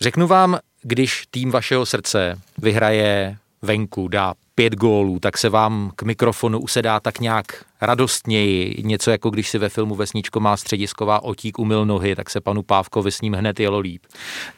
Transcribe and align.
Řeknu 0.00 0.26
vám, 0.26 0.58
když 0.82 1.26
tým 1.30 1.50
vašeho 1.50 1.86
srdce 1.86 2.38
vyhraje 2.58 3.36
venku, 3.62 4.08
dá 4.08 4.34
pět 4.56 4.74
gólů, 4.74 5.18
tak 5.18 5.38
se 5.38 5.48
vám 5.48 5.90
k 5.96 6.02
mikrofonu 6.02 6.60
usedá 6.60 7.00
tak 7.00 7.20
nějak 7.20 7.46
radostněji. 7.80 8.82
Něco 8.84 9.10
jako 9.10 9.30
když 9.30 9.50
si 9.50 9.58
ve 9.58 9.68
filmu 9.68 9.94
Vesničko 9.94 10.40
má 10.40 10.56
středisková 10.56 11.22
otík 11.22 11.58
umyl 11.58 11.86
nohy, 11.86 12.16
tak 12.16 12.30
se 12.30 12.40
panu 12.40 12.62
Pávkovi 12.62 13.12
s 13.12 13.20
ním 13.20 13.34
hned 13.34 13.60
jelo 13.60 13.78
líp. 13.78 14.02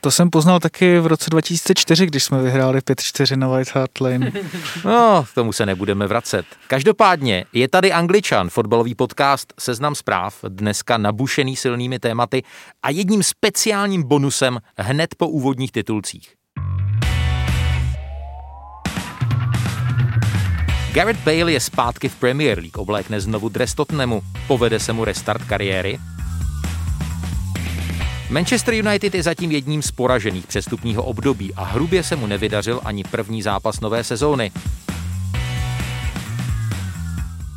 To 0.01 0.11
jsem 0.11 0.31
poznal 0.31 0.61
taky 0.61 0.99
v 0.99 1.07
roce 1.07 1.31
2004, 1.31 2.07
když 2.07 2.25
jsme 2.25 2.43
vyhráli 2.43 2.79
5-4 2.79 3.37
na 3.37 3.49
White 3.49 3.75
Hart 3.75 4.01
Lane. 4.01 4.33
no, 4.85 5.25
k 5.33 5.35
tomu 5.35 5.53
se 5.53 5.67
nebudeme 5.67 6.07
vracet. 6.07 6.47
Každopádně 6.67 7.45
je 7.53 7.69
tady 7.69 7.93
Angličan, 7.93 8.51
fotbalový 8.51 8.95
podcast 8.95 9.53
Seznam 9.61 9.95
zpráv, 9.95 10.45
dneska 10.49 10.99
nabušený 10.99 11.57
silnými 11.57 11.99
tématy 11.99 12.43
a 12.83 12.91
jedním 12.91 13.23
speciálním 13.23 14.03
bonusem 14.03 14.59
hned 14.79 15.15
po 15.15 15.29
úvodních 15.29 15.73
titulcích. 15.73 16.38
Gareth 20.93 21.21
Bale 21.25 21.53
je 21.53 21.61
zpátky 21.61 22.09
v 22.09 22.15
Premier 22.17 22.59
League, 22.59 22.79
oblékne 22.79 23.21
znovu 23.21 23.49
dres 23.49 23.75
Tottenhamu, 23.75 24.23
povede 24.47 24.81
se 24.81 24.93
mu 24.93 25.05
restart 25.05 25.45
kariéry. 25.45 25.99
Manchester 28.31 28.75
United 28.75 29.15
je 29.15 29.23
zatím 29.23 29.51
jedním 29.53 29.83
z 29.83 29.91
poražených 29.91 30.47
přestupního 30.47 31.03
období 31.03 31.55
a 31.55 31.65
hrubě 31.65 32.03
se 32.03 32.17
mu 32.17 32.27
nevydařil 32.27 32.81
ani 32.85 33.05
první 33.05 33.43
zápas 33.43 33.81
nové 33.81 34.05
sezóny. 34.05 34.53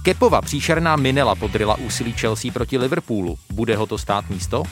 Kepova 0.03 0.41
příšerná 0.41 0.95
minela 0.95 1.35
podryla 1.35 1.75
úsilí 1.75 2.11
Chelsea 2.11 2.51
proti 2.51 2.77
Liverpoolu. 2.77 3.37
Bude 3.53 3.75
ho 3.75 3.85
to 3.85 3.97
stát 3.97 4.29
místo? 4.29 4.63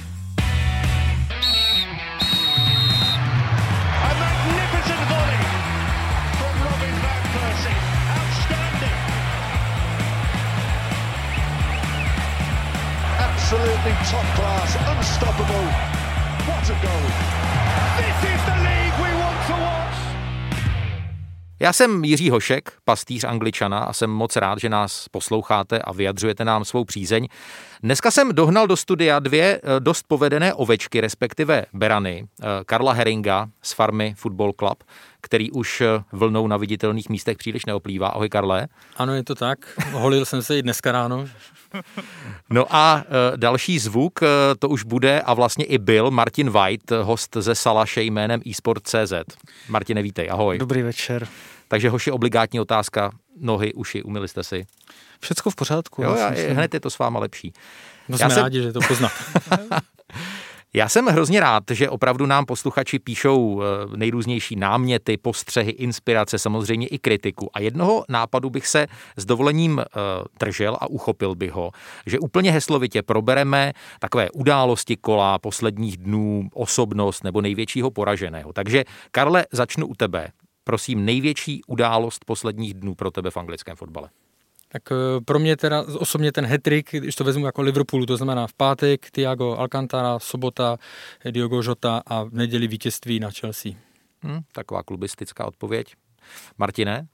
Absolutely 13.80 14.12
top 14.12 14.26
class, 14.36 14.76
unstoppable. 14.98 15.66
What 16.48 16.70
a 16.70 16.76
goal. 16.84 17.06
This 17.98 18.32
is 18.34 18.42
the 18.46 18.58
league 18.64 18.98
we 19.00 19.12
want 19.22 19.48
to 19.48 19.54
watch. 19.54 20.10
Já 21.62 21.74
jsem 21.74 22.04
Jiří 22.04 22.30
Hošek, 22.30 22.72
pastýř 22.86 23.24
Angličana 23.24 23.80
a 23.80 23.94
jsem 23.94 24.10
moc 24.10 24.36
rád, 24.36 24.60
že 24.60 24.70
nás 24.70 25.08
posloucháte 25.08 25.80
a 25.80 25.94
vyjadřujete 25.94 26.46
nám 26.46 26.66
svou 26.66 26.86
přízeň. 26.86 27.28
Dneska 27.84 28.12
jsem 28.12 28.36
dohnal 28.36 28.68
do 28.68 28.78
studia 28.78 29.20
dvě 29.20 29.62
eh, 29.64 29.80
dost 29.80 30.06
povedené 30.08 30.54
ovečky, 30.54 31.02
respektive 31.02 31.66
berany. 31.74 32.28
Eh, 32.42 32.46
Karla 32.66 32.94
Heringa 32.94 33.50
z 33.62 33.74
farmy 33.74 34.14
Football 34.18 34.54
Club, 34.54 34.84
který 35.22 35.52
už 35.52 35.82
eh, 35.82 36.04
vlnou 36.12 36.48
na 36.48 36.58
viditelných 36.58 37.10
místech 37.10 37.38
příliš 37.38 37.66
neoplývá. 37.66 38.08
Ahoj 38.08 38.30
Karle. 38.30 38.68
Ano, 38.96 39.14
je 39.16 39.24
to 39.24 39.36
tak. 39.36 39.60
Holil 39.92 40.26
jsem 40.26 40.42
se 40.42 40.58
i 40.58 40.62
dneska 40.62 40.92
ráno. 40.92 41.26
No 42.50 42.76
a 42.76 43.04
e, 43.04 43.38
další 43.38 43.80
zvuk, 43.80 44.24
e, 44.24 44.28
to 44.60 44.70
už 44.70 44.84
bude 44.84 45.22
a 45.22 45.34
vlastně 45.34 45.66
i 45.66 45.78
byl 45.78 46.12
Martin 46.12 46.50
White, 46.50 46.92
host 46.92 47.38
ze 47.40 47.56
Salaše 47.56 48.02
jménem 48.02 48.42
eSport.cz. 48.52 49.14
Martine, 49.68 50.02
vítej, 50.02 50.30
ahoj. 50.32 50.58
Dobrý 50.58 50.82
večer. 50.82 51.28
Takže 51.68 51.90
hoši, 51.90 52.12
obligátní 52.12 52.60
otázka, 52.60 53.12
nohy, 53.40 53.74
uši, 53.74 54.04
umili 54.04 54.28
jste 54.28 54.44
si? 54.44 54.66
Všecko 55.20 55.50
v 55.50 55.56
pořádku. 55.56 56.04
Jo, 56.04 56.16
já, 56.16 56.30
hned 56.30 56.74
je 56.74 56.80
to 56.80 56.90
s 56.90 57.00
váma 57.00 57.20
lepší. 57.20 57.54
No 58.10 58.18
jsme 58.18 58.26
já 58.26 58.30
jsem... 58.30 58.44
rádi, 58.44 58.62
že 58.62 58.74
to 58.74 58.80
poznat. 58.88 59.12
Já 60.74 60.90
jsem 60.90 61.06
hrozně 61.06 61.40
rád, 61.40 61.64
že 61.72 61.90
opravdu 61.90 62.26
nám 62.26 62.46
posluchači 62.46 63.00
píšou 63.00 63.62
eh, 63.62 63.98
nejrůznější 63.98 64.56
náměty, 64.56 65.18
postřehy, 65.18 65.72
inspirace, 65.72 66.40
samozřejmě 66.40 66.88
i 66.88 67.00
kritiku. 67.00 67.50
A 67.54 67.60
jednoho 67.60 68.06
nápadu 68.10 68.50
bych 68.50 68.68
se 68.68 68.88
s 69.18 69.26
dovolením 69.26 69.80
eh, 69.80 69.86
držel 70.40 70.78
a 70.82 70.90
uchopil 70.90 71.36
bych 71.36 71.52
ho, 71.52 71.72
že 72.06 72.20
úplně 72.20 72.52
heslovitě 72.52 73.02
probereme 73.02 73.74
takové 74.00 74.32
události 74.32 74.98
kola 74.98 75.40
posledních 75.40 75.98
dnů, 75.98 76.50
osobnost 76.54 77.24
nebo 77.24 77.42
největšího 77.42 77.92
poraženého. 77.92 78.54
Takže 78.54 78.84
Karle, 79.12 79.46
začnu 79.52 79.88
u 79.88 79.96
tebe. 79.96 80.28
Prosím, 80.64 81.06
největší 81.06 81.62
událost 81.68 82.26
posledních 82.26 82.74
dnů 82.74 82.96
pro 82.96 83.12
tebe 83.12 83.32
v 83.32 83.38
anglickém 83.38 83.76
fotbale. 83.76 84.10
Tak 84.72 84.92
eh, 84.92 85.22
pro 85.26 85.40
mě 85.40 85.58
teda 85.58 85.82
osobně 85.82 86.32
ten 86.32 86.46
hetrik, 86.46 86.90
když 86.92 87.16
to 87.16 87.24
vezmu 87.24 87.46
jako 87.46 87.62
Liverpoolu, 87.62 88.06
to 88.06 88.18
znamená 88.18 88.48
v 88.48 88.54
pátek 88.54 89.12
Thiago 89.12 89.56
Alcantara, 89.58 90.20
sobota 90.20 90.78
Diogo 91.32 91.62
Jota 91.64 92.02
a 92.06 92.24
v 92.24 92.34
neděli 92.34 92.68
vítězství 92.68 93.20
na 93.20 93.30
Chelsea. 93.32 93.72
Hmm, 94.22 94.40
taková 94.52 94.84
klubistická 94.84 95.46
odpověď. 95.46 95.96
Martine? 96.58 97.08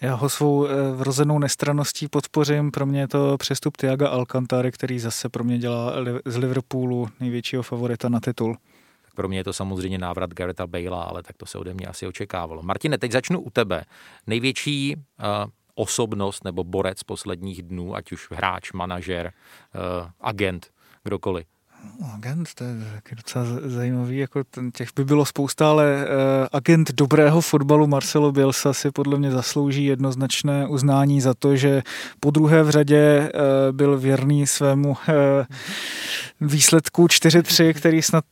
Já 0.00 0.14
ho 0.14 0.28
svou 0.28 0.66
eh, 0.66 0.92
vrozenou 0.94 1.38
nestraností 1.38 2.08
podpořím. 2.08 2.70
Pro 2.70 2.86
mě 2.86 3.00
je 3.00 3.08
to 3.08 3.36
přestup 3.36 3.76
Tiaga 3.76 4.08
Alcantara, 4.08 4.70
který 4.70 4.98
zase 4.98 5.28
pro 5.28 5.44
mě 5.44 5.58
dělá 5.58 5.92
z 6.24 6.36
Liverpoolu 6.36 7.08
největšího 7.20 7.62
favorita 7.62 8.08
na 8.08 8.20
titul. 8.20 8.56
Pro 9.14 9.28
mě 9.28 9.38
je 9.38 9.44
to 9.44 9.52
samozřejmě 9.52 9.98
návrat 9.98 10.34
Garetha 10.34 10.66
Bale'a, 10.66 11.02
ale 11.02 11.22
tak 11.22 11.36
to 11.36 11.46
se 11.46 11.58
ode 11.58 11.74
mě 11.74 11.86
asi 11.86 12.06
očekávalo. 12.06 12.62
Martine, 12.62 12.98
teď 12.98 13.12
začnu 13.12 13.40
u 13.40 13.50
tebe. 13.50 13.84
Největší 14.26 14.96
uh, 14.96 15.50
osobnost 15.76 16.44
nebo 16.44 16.64
borec 16.64 17.02
posledních 17.02 17.62
dnů, 17.62 17.96
ať 17.96 18.12
už 18.12 18.28
hráč, 18.30 18.72
manažer, 18.72 19.32
uh, 19.74 20.10
agent, 20.20 20.66
kdokoliv. 21.04 21.46
Agent, 22.14 22.54
to 22.54 22.64
je 22.64 23.16
docela 23.16 23.44
zajímavý, 23.64 24.18
jako 24.18 24.44
ten, 24.44 24.70
těch 24.70 24.88
by 24.96 25.04
bylo 25.04 25.24
spousta, 25.24 25.70
ale 25.70 26.04
uh, 26.04 26.46
agent 26.52 26.92
dobrého 26.92 27.40
fotbalu 27.40 27.86
Marcelo 27.86 28.32
Bielsa 28.32 28.72
si 28.72 28.90
podle 28.90 29.18
mě 29.18 29.30
zaslouží 29.30 29.84
jednoznačné 29.84 30.66
uznání 30.66 31.20
za 31.20 31.34
to, 31.34 31.56
že 31.56 31.82
po 32.20 32.30
druhé 32.30 32.62
v 32.62 32.70
řadě 32.70 33.30
uh, 33.34 33.76
byl 33.76 33.98
věrný 33.98 34.46
svému 34.46 34.88
uh, 34.88 34.96
výsledku 36.40 37.06
4-3, 37.06 37.74
který 37.74 38.02
snad 38.02 38.24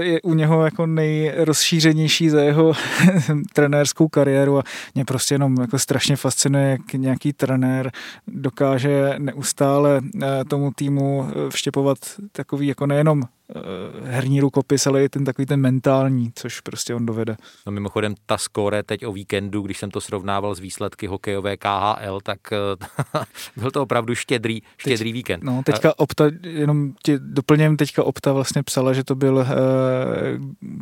je 0.00 0.22
u 0.22 0.34
něho 0.34 0.64
jako 0.64 0.86
nejrozšířenější 0.86 2.28
za 2.28 2.42
jeho 2.42 2.72
trenérskou 3.52 4.08
kariéru 4.08 4.58
a 4.58 4.62
mě 4.94 5.04
prostě 5.04 5.34
jenom 5.34 5.56
jako 5.60 5.78
strašně 5.78 6.16
fascinuje, 6.16 6.70
jak 6.70 6.92
nějaký 6.92 7.32
trenér 7.32 7.90
dokáže 8.28 9.14
neustále 9.18 10.00
tomu 10.48 10.70
týmu 10.74 11.28
vštěpovat 11.50 11.98
takový 12.32 12.66
jako 12.66 12.86
nejenom 12.86 13.22
eh, 13.22 13.28
herní 14.04 14.40
rukopis, 14.40 14.86
ale 14.86 15.04
i 15.04 15.08
ten 15.08 15.24
takový 15.24 15.46
ten 15.46 15.60
mentální, 15.60 16.32
což 16.34 16.60
prostě 16.60 16.94
on 16.94 17.06
dovede. 17.06 17.36
No 17.66 17.72
mimochodem 17.72 18.14
ta 18.26 18.38
skóre 18.38 18.82
teď 18.82 19.06
o 19.06 19.12
víkendu, 19.12 19.62
když 19.62 19.78
jsem 19.78 19.90
to 19.90 20.00
srovnával 20.00 20.54
s 20.54 20.60
výsledky 20.60 21.06
hokejové 21.06 21.56
KHL, 21.56 22.20
tak 22.22 22.38
eh, 22.52 22.56
byl 23.56 23.70
to 23.70 23.82
opravdu 23.82 24.14
štědrý, 24.14 24.62
štědrý 24.76 25.08
teď, 25.10 25.12
víkend. 25.12 25.42
No, 25.42 25.62
teďka 25.64 25.98
Opta, 25.98 26.24
jenom 26.42 26.92
tě 27.02 27.18
doplněm, 27.18 27.76
teďka 27.76 28.04
Opta 28.04 28.32
vlastně 28.32 28.62
psala, 28.62 28.92
že 28.92 29.04
to 29.04 29.14
byl 29.14 29.34
uh, 29.34 29.46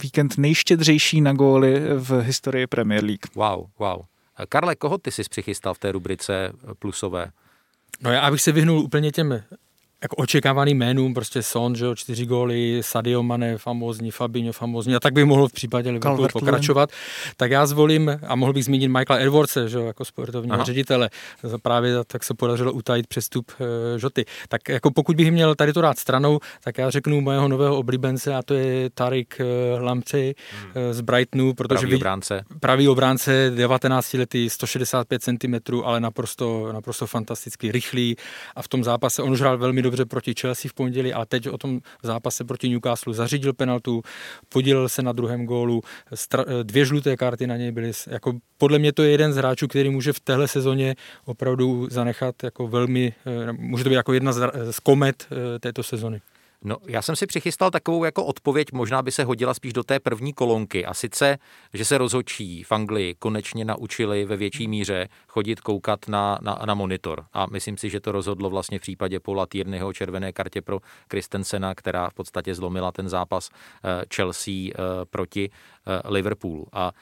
víkend 0.03 0.39
nejštědřejší 0.39 1.21
na 1.21 1.33
góly 1.33 1.81
v 1.97 2.21
historii 2.21 2.67
Premier 2.67 3.05
League. 3.05 3.27
Wow, 3.35 3.67
wow. 3.79 4.01
Karle, 4.49 4.77
koho 4.77 4.99
ty 4.99 5.11
jsi 5.11 5.23
přichystal 5.31 5.75
v 5.75 5.79
té 5.79 5.93
rubrice 5.93 6.53
plusové? 6.79 7.31
No 8.03 8.11
já 8.13 8.31
bych 8.31 8.43
se 8.43 8.53
vyhnul 8.53 8.79
úplně 8.79 9.13
těm 9.13 9.43
jako 10.03 10.17
očekávaným 10.17 10.79
jménům, 10.79 11.15
prostě 11.15 11.43
Son, 11.43 11.75
že 11.75 11.85
jo, 11.85 11.95
čtyři 11.95 12.27
góly, 12.27 12.79
Sadio 12.81 13.23
Mane, 13.23 13.59
famózní, 13.59 14.11
Fabinho, 14.11 14.53
famózní, 14.53 14.95
a 14.95 15.01
tak 15.01 15.13
bych 15.13 15.25
mohl 15.25 15.49
v 15.49 15.53
případě 15.53 15.91
Liverpoolu 15.91 16.29
pokračovat. 16.33 16.91
Tak 17.37 17.51
já 17.51 17.67
zvolím, 17.67 18.21
a 18.27 18.37
mohl 18.37 18.53
bych 18.53 18.65
zmínit 18.65 18.89
Michaela 18.89 19.23
Edwardse, 19.23 19.69
že 19.69 19.79
jo, 19.79 19.85
jako 19.85 20.05
sportovního 20.05 20.55
Aha. 20.55 20.65
ředitele. 20.65 21.11
Právě 21.63 21.95
tak 22.07 22.25
se 22.25 22.35
podařilo 22.35 22.73
utajit 22.73 23.07
přestup 23.07 23.53
e, 23.61 23.99
Žoty. 23.99 24.25
Tak 24.49 24.69
jako 24.69 24.91
pokud 24.91 25.17
bych 25.17 25.33
měl 25.33 25.55
tady 25.55 25.73
to 25.73 25.81
rád 25.81 25.99
stranou, 25.99 26.39
tak 26.65 26.79
já 26.79 26.91
řeknu 26.91 27.21
mojeho 27.21 27.49
nového 27.49 27.77
oblíbence, 27.77 28.35
a 28.35 28.43
to 28.43 28.55
je 28.55 28.91
Tarik 28.91 29.41
e, 29.41 29.81
Lamci 29.81 30.35
hmm. 30.61 30.73
e, 30.75 30.95
z 30.95 31.01
Brightonu, 31.01 31.55
protože 31.55 31.79
pravý 31.81 31.97
obránce. 31.97 32.45
Pravý 32.61 32.89
obránce, 32.89 33.53
19 33.55 34.15
letý, 34.15 34.51
165 34.51 35.23
cm, 35.23 35.55
ale 35.85 36.01
naprosto, 36.01 36.73
naprosto 36.73 37.07
fantasticky 37.07 37.73
rychlý 37.73 38.17
a 38.57 38.63
v 38.63 38.69
tom 38.69 38.85
zápase 38.85 39.23
on 39.23 39.31
už 39.31 39.41
hrál 39.41 39.59
velmi 39.59 39.83
dobře 39.83 39.90
proti 40.09 40.35
Chelsea 40.41 40.69
v 40.69 40.75
pondělí, 40.75 41.13
ale 41.13 41.27
teď 41.27 41.49
o 41.49 41.59
tom 41.59 41.81
zápase 42.03 42.45
proti 42.45 42.69
Newcastle 42.69 43.15
zařídil 43.15 43.53
penaltu, 43.53 44.03
podílel 44.49 44.89
se 44.89 45.03
na 45.03 45.13
druhém 45.13 45.47
gólu, 45.47 45.83
dvě 46.63 46.85
žluté 46.85 47.17
karty 47.17 47.47
na 47.47 47.57
něj 47.57 47.73
byly. 47.73 47.93
Jako 48.07 48.33
podle 48.59 48.79
mě 48.79 48.93
to 48.93 49.03
je 49.03 49.11
jeden 49.11 49.33
z 49.33 49.37
hráčů, 49.37 49.69
který 49.69 49.91
může 49.91 50.13
v 50.13 50.21
téhle 50.21 50.49
sezóně 50.49 50.95
opravdu 51.25 51.89
zanechat 51.91 52.43
jako 52.43 52.69
velmi, 52.69 53.15
eh, 53.27 53.53
může 53.53 53.85
to 53.85 53.91
být 53.91 53.97
jako 53.97 54.13
jedna 54.13 54.33
z, 54.33 54.51
z 54.71 54.79
komet 54.81 55.27
eh, 55.31 55.59
této 55.59 55.83
sezony. 55.83 56.21
No, 56.65 56.77
já 56.87 57.03
jsem 57.03 57.17
si 57.17 57.27
přichystal 57.27 57.71
takovou 57.71 58.05
jako 58.05 58.25
odpověď, 58.25 58.73
možná 58.73 59.03
by 59.03 59.13
se 59.13 59.25
hodila 59.25 59.55
spíš 59.55 59.73
do 59.73 59.83
té 59.83 60.01
první 60.01 60.33
kolonky. 60.33 60.87
A 60.87 60.95
sice, 60.95 61.39
že 61.75 61.85
se 61.85 61.99
rozhodčí 61.99 62.63
v 62.63 62.73
Anglii 62.73 63.15
konečně 63.15 63.65
naučili 63.65 64.25
ve 64.25 64.37
větší 64.37 64.69
míře 64.69 65.09
chodit 65.29 65.61
koukat 65.61 66.09
na, 66.09 66.39
na, 66.43 66.59
na 66.67 66.75
monitor. 66.75 67.25
A 67.33 67.47
myslím 67.47 67.77
si, 67.77 67.91
že 67.91 68.01
to 68.01 68.13
rozhodlo 68.13 68.51
vlastně 68.51 68.79
v 68.79 68.83
případě 68.83 69.21
Paula 69.21 69.47
Tierneyho 69.47 69.93
červené 69.93 70.33
kartě 70.33 70.63
pro 70.63 70.81
Christensena, 71.11 71.75
která 71.75 72.11
v 72.11 72.15
podstatě 72.15 72.55
zlomila 72.55 72.93
ten 72.93 73.09
zápas 73.09 73.51
eh, 73.51 74.05
Chelsea 74.15 74.55
eh, 74.55 74.73
proti 75.11 75.51
eh, 75.51 76.09
Liverpoolu. 76.09 76.67
A 76.73 76.93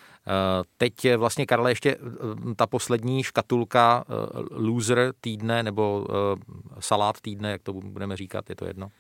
teď 0.77 0.95
vlastně, 1.17 1.47
Karle, 1.47 1.71
ještě 1.71 1.97
ta 2.57 2.67
poslední 2.67 3.23
škatulka 3.23 4.05
loser 4.51 5.13
týdne 5.21 5.63
nebo 5.63 6.07
salát 6.79 7.21
týdne, 7.21 7.51
jak 7.51 7.63
to 7.63 7.73
budeme 7.73 8.17
říkat, 8.17 8.51
je 8.51 8.57
to 8.57 8.65
jedno? 8.65 8.91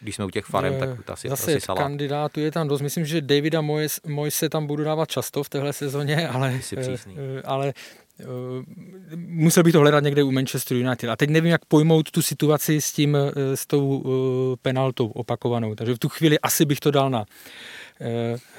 Když 0.00 0.14
jsme 0.14 0.24
u 0.24 0.30
těch 0.30 0.44
farem, 0.44 0.74
tak 0.78 1.04
to 1.04 1.12
asi, 1.12 1.28
Zase 1.28 1.52
asi 1.52 1.60
salát. 1.60 1.82
kandidátů 1.82 2.40
je 2.40 2.50
tam 2.50 2.68
dost. 2.68 2.80
Myslím, 2.80 3.04
že 3.04 3.20
Davida 3.20 3.60
Moise 4.06 4.48
tam 4.48 4.66
budu 4.66 4.84
dávat 4.84 5.10
často 5.10 5.42
v 5.42 5.48
téhle 5.48 5.72
sezóně, 5.72 6.28
ale, 6.32 6.60
eh, 6.76 7.42
ale 7.44 7.74
eh, 8.20 8.24
musel 9.16 9.62
bych 9.62 9.72
to 9.72 9.80
hledat 9.80 10.04
někde 10.04 10.22
u 10.22 10.30
Manchester 10.30 10.76
United. 10.76 11.10
A 11.10 11.16
teď 11.16 11.30
nevím, 11.30 11.50
jak 11.50 11.64
pojmout 11.64 12.10
tu 12.10 12.22
situaci 12.22 12.80
s 12.80 12.92
tím, 12.92 13.16
eh, 13.16 13.56
s 13.56 13.66
tou 13.66 14.04
penaltou 14.62 15.06
opakovanou. 15.06 15.74
Takže 15.74 15.94
v 15.94 15.98
tu 15.98 16.08
chvíli 16.08 16.38
asi 16.38 16.64
bych 16.64 16.80
to 16.80 16.90
dal 16.90 17.10
na 17.10 17.24
Eh, 17.24 17.83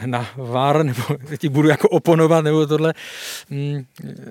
na 0.06 0.28
VAR, 0.38 0.84
nebo 0.84 1.02
ti 1.38 1.50
budu 1.50 1.68
jako 1.68 1.90
oponovat, 1.90 2.46
nebo 2.46 2.68
tohle. 2.68 2.94
Mm, 3.50 3.86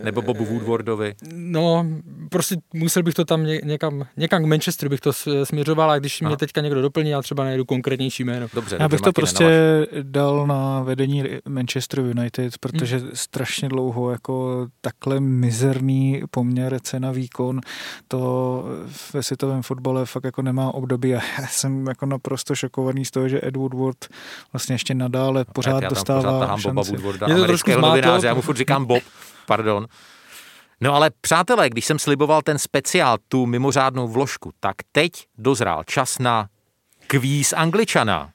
nebo 0.05 0.23
Bobu 0.23 0.45
Woodwardovi. 0.45 1.15
No, 1.33 1.87
prostě 2.31 2.57
musel 2.75 3.03
bych 3.03 3.15
to 3.15 3.25
tam 3.25 3.47
někam, 3.65 4.07
někam 4.17 4.43
k 4.43 4.47
Manchesteru 4.47 4.91
bych 4.91 5.01
to 5.01 5.13
směřoval, 5.45 5.91
a 5.91 5.99
když 5.99 6.23
Aha. 6.23 6.29
mě 6.29 6.37
teďka 6.37 6.61
někdo 6.61 6.83
doplní, 6.83 7.11
já 7.11 7.23
třeba 7.23 7.45
najdu 7.45 7.65
konkrétnější 7.65 8.25
jméno. 8.25 8.47
Dobře, 8.55 8.77
já 8.81 8.89
bych 8.89 9.01
to 9.01 9.13
prostě 9.13 9.47
dal 10.03 10.47
na 10.47 10.83
vedení 10.83 11.25
Manchester 11.49 12.01
United, 12.01 12.59
protože 12.59 12.97
hmm. 12.97 13.11
strašně 13.15 13.69
dlouho 13.69 14.11
jako 14.11 14.67
takhle 14.81 15.21
mizerný 15.21 16.23
poměr 16.31 16.79
cena 16.83 17.13
výkon, 17.13 17.61
to 18.09 18.65
ve 19.13 19.23
světovém 19.23 19.63
fotbale 19.63 20.07
fakt 20.07 20.25
jako 20.25 20.43
nemá 20.43 20.75
období 20.75 21.15
a 21.15 21.21
já 21.41 21.47
jsem 21.47 21.87
jako 21.87 22.07
naprosto 22.07 22.55
šokovaný 22.55 23.05
z 23.05 23.11
toho, 23.11 23.29
že 23.29 23.41
Ed 23.45 23.57
Woodward 23.57 23.99
vlastně 24.53 24.75
ještě 24.75 24.94
nadále 24.95 25.45
pořád 25.45 25.83
já 25.83 25.89
dostává 25.89 26.57
pořád 26.57 26.61
Boba 26.63 26.83
Woodwarda, 26.83 27.27
je 27.29 27.35
to 27.35 27.45
trošku 27.45 27.71
novináře, 27.71 28.27
já 28.27 28.35
mu 28.35 28.41
furt 28.41 28.57
říkám 28.57 28.85
Bob, 28.85 29.03
pardon. 29.47 29.87
No 30.81 30.95
ale 30.95 31.11
přátelé, 31.21 31.71
když 31.71 31.85
jsem 31.85 31.99
sliboval 31.99 32.43
ten 32.43 32.59
speciál, 32.59 33.19
tu 33.29 33.47
mimořádnou 33.47 34.09
vložku, 34.09 34.53
tak 34.61 34.77
teď 34.93 35.13
dozrál 35.39 35.85
čas 35.87 36.19
na 36.19 36.49
kvíz 37.07 37.53
Angličana. 37.53 38.31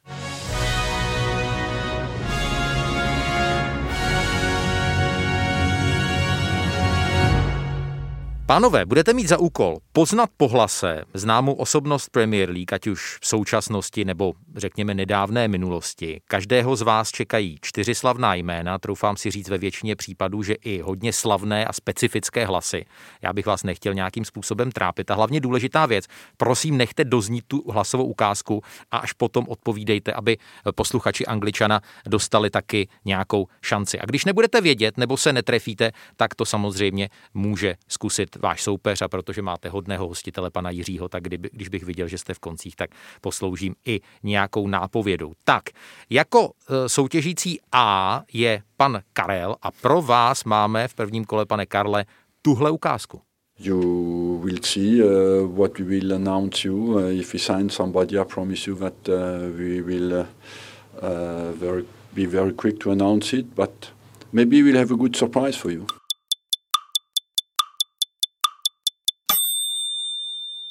Pánové, 8.50 8.86
budete 8.86 9.13
mít 9.13 9.28
za 9.28 9.38
úkol 9.38 9.78
poznat 9.92 10.30
pohlase 10.38 11.04
známou 11.13 11.54
osobnost 11.54 12.10
Premier 12.10 12.50
League, 12.50 12.74
ať 12.74 12.88
už 12.88 13.18
v 13.22 13.28
současnosti 13.28 14.06
nebo 14.06 14.34
řekněme 14.56 14.94
nedávné 14.94 15.48
minulosti. 15.48 16.22
Každého 16.28 16.75
z 16.75 16.81
vás 16.81 17.12
čekají 17.12 17.57
čtyři 17.62 17.96
slavná 17.96 18.36
jména, 18.36 18.78
troufám 18.78 19.18
si 19.18 19.31
říct 19.31 19.50
ve 19.50 19.57
většině 19.57 19.96
případů, 19.96 20.44
že 20.44 20.54
i 20.54 20.81
hodně 20.81 21.13
slavné 21.13 21.66
a 21.66 21.74
specifické 21.74 22.46
hlasy. 22.46 22.86
Já 23.22 23.34
bych 23.34 23.46
vás 23.46 23.63
nechtěl 23.63 23.94
nějakým 23.94 24.25
způsobem 24.25 24.72
trápit. 24.72 25.12
A 25.12 25.16
hlavně 25.16 25.40
důležitá 25.40 25.86
věc, 25.86 26.06
prosím, 26.38 26.78
nechte 26.78 27.04
doznít 27.04 27.45
tu 27.48 27.72
hlasovou 27.72 28.04
ukázku 28.04 28.62
a 28.92 28.98
až 28.98 29.13
potom 29.13 29.45
odpovídejte, 29.48 30.13
aby 30.13 30.38
posluchači 30.75 31.25
Angličana 31.25 31.81
dostali 32.07 32.50
taky 32.50 32.88
nějakou 33.06 33.48
šanci. 33.62 34.00
A 34.00 34.06
když 34.06 34.25
nebudete 34.25 34.62
vědět 34.62 34.98
nebo 34.98 35.18
se 35.18 35.34
netrefíte, 35.34 35.92
tak 36.18 36.36
to 36.36 36.45
samozřejmě 36.45 37.10
může 37.34 37.75
zkusit 37.88 38.39
váš 38.40 38.64
soupeř 38.64 39.02
a 39.02 39.08
protože 39.08 39.42
máte 39.42 39.70
hodného 39.70 40.08
hostitele 40.08 40.50
pana 40.50 40.70
Jiřího, 40.70 41.10
tak 41.10 41.24
kdyby, 41.24 41.50
když 41.54 41.70
bych 41.70 41.84
viděl, 41.84 42.08
že 42.08 42.18
jste 42.18 42.34
v 42.34 42.40
koncích, 42.40 42.76
tak 42.76 42.90
posloužím 43.22 43.76
i 43.86 44.02
nějakou 44.24 44.68
nápovědou. 44.68 45.34
Tak, 45.44 45.64
jako 46.10 46.52
e, 46.70 46.90
soutěžící 46.90 47.60
A 47.72 48.22
je 48.34 48.62
pan 48.78 49.02
Karel 49.14 49.56
a 49.62 49.72
pro 49.72 50.02
vás 50.02 50.44
máme 50.44 50.88
v 50.88 50.94
prvním 50.94 51.26
kole, 51.26 51.46
pane 51.46 51.66
Karle, 51.66 52.06
tuhle 52.42 52.72
ukázku. 52.72 53.22
You 53.60 54.42
will 54.44 54.60
see 54.64 55.04
uh, 55.04 55.46
what 55.58 55.80
we 55.80 55.86
will 55.86 56.14
announce 56.14 56.68
you. 56.68 56.96
Uh, 56.96 57.12
if 57.12 57.34
we 57.34 57.40
sign 57.40 57.70
somebody, 57.70 58.18
I 58.18 58.24
promise 58.24 58.70
you 58.70 58.76
that 58.78 59.10
uh, 59.10 59.16
we 59.58 59.82
will 59.82 60.14
uh 60.14 61.52
very, 61.60 61.86
be 62.14 62.26
very 62.26 62.54
quick 62.54 62.80
to 62.80 62.92
announce 62.92 63.38
it, 63.38 63.46
but 63.56 63.92
maybe 64.32 64.64
we'll 64.64 64.78
have 64.78 64.94
a 64.94 64.98
good 64.98 65.16
surprise 65.16 65.58
for 65.58 65.72
you. 65.72 65.99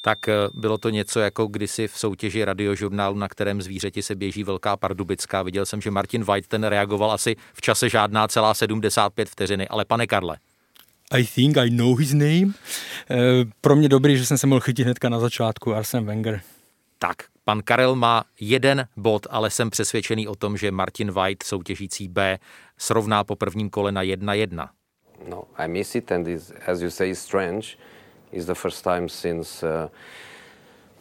Tak 0.00 0.28
eh, 0.28 0.32
bylo 0.54 0.78
to 0.78 0.90
něco 0.90 1.20
jako 1.20 1.46
kdysi 1.46 1.88
v 1.88 1.98
soutěži 1.98 2.44
radiožurnálu, 2.44 3.16
na 3.16 3.28
kterém 3.28 3.62
zvířeti 3.62 4.02
se 4.02 4.14
běží 4.14 4.44
velká 4.44 4.76
pardubická. 4.76 5.42
Viděl 5.42 5.66
jsem, 5.66 5.80
že 5.80 5.90
Martin 5.90 6.24
White 6.24 6.46
ten 6.46 6.64
reagoval 6.64 7.12
asi 7.12 7.36
v 7.54 7.60
čase 7.60 7.88
žádná 7.88 8.28
celá 8.28 8.54
75 8.54 9.28
vteřiny. 9.28 9.68
Ale 9.68 9.84
pane 9.84 10.06
Karle, 10.06 10.36
i 11.10 11.24
think 11.24 11.56
I 11.56 11.70
know 11.70 11.96
his 11.96 12.12
name. 12.12 12.52
Eh, 13.10 13.16
pro 13.60 13.76
mě 13.76 13.88
dobrý, 13.88 14.18
že 14.18 14.26
jsem 14.26 14.38
se 14.38 14.46
mohl 14.46 14.60
chytit 14.60 14.84
hnedka 14.84 15.08
na 15.08 15.20
začátku 15.20 15.74
Arsene 15.74 16.06
Wenger. 16.06 16.40
Tak, 16.98 17.16
pan 17.44 17.62
Karel 17.62 17.94
má 17.96 18.24
jeden 18.40 18.86
bod, 18.96 19.26
ale 19.30 19.50
jsem 19.50 19.70
přesvědčený 19.70 20.28
o 20.28 20.34
tom, 20.34 20.56
že 20.56 20.70
Martin 20.70 21.10
White, 21.10 21.42
soutěžící 21.42 22.08
B, 22.08 22.38
srovná 22.78 23.24
po 23.24 23.36
prvním 23.36 23.70
kole 23.70 23.92
na 23.92 24.02
1-1. 24.02 24.68
No, 25.28 25.42
I 25.56 25.68
miss 25.68 25.94
it 25.94 26.12
and 26.12 26.28
is, 26.28 26.52
as 26.66 26.80
you 26.80 26.90
say, 26.90 27.14
strange. 27.14 27.68
It's 28.32 28.46
the 28.46 28.54
first 28.54 28.84
time 28.84 29.08
since 29.08 29.62
uh, 29.62 29.88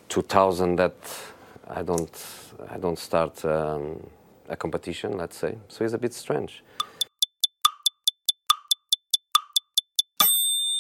2000 0.10 0.78
that 0.78 0.96
I 1.70 1.84
don't 1.84 2.26
I 2.70 2.78
don't 2.78 2.98
start 2.98 3.44
um, 3.46 4.00
a 4.50 4.56
competition, 4.56 5.18
let's 5.18 5.38
say. 5.38 5.58
So 5.68 5.84
it's 5.84 5.94
a 5.94 5.98
bit 5.98 6.14
strange. 6.14 6.64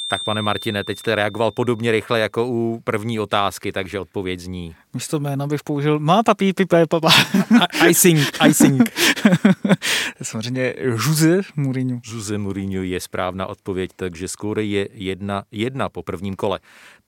Tak 0.09 0.23
pane 0.23 0.41
Martine, 0.41 0.83
teď 0.83 0.99
jste 0.99 1.15
reagoval 1.15 1.51
podobně 1.51 1.91
rychle 1.91 2.19
jako 2.19 2.47
u 2.47 2.81
první 2.83 3.19
otázky, 3.19 3.71
takže 3.71 3.99
odpověď 3.99 4.39
zní. 4.39 4.75
Místo 4.93 5.19
jména 5.19 5.47
bych 5.47 5.63
použil 5.63 5.99
má 5.99 6.23
papí, 6.23 6.53
pipé, 6.53 6.87
papa. 6.87 7.11
Icing, 7.89 8.19
icing. 8.47 8.89
Samozřejmě 10.21 10.73
Jose 10.77 11.41
Mourinho. 11.55 11.99
Jose 12.13 12.37
Mourinho 12.37 12.83
je 12.83 12.99
správná 12.99 13.45
odpověď, 13.47 13.91
takže 13.95 14.27
skóre 14.27 14.63
je 14.63 14.89
jedna, 14.93 15.43
jedna 15.51 15.89
po 15.89 16.03
prvním 16.03 16.35
kole. 16.35 16.59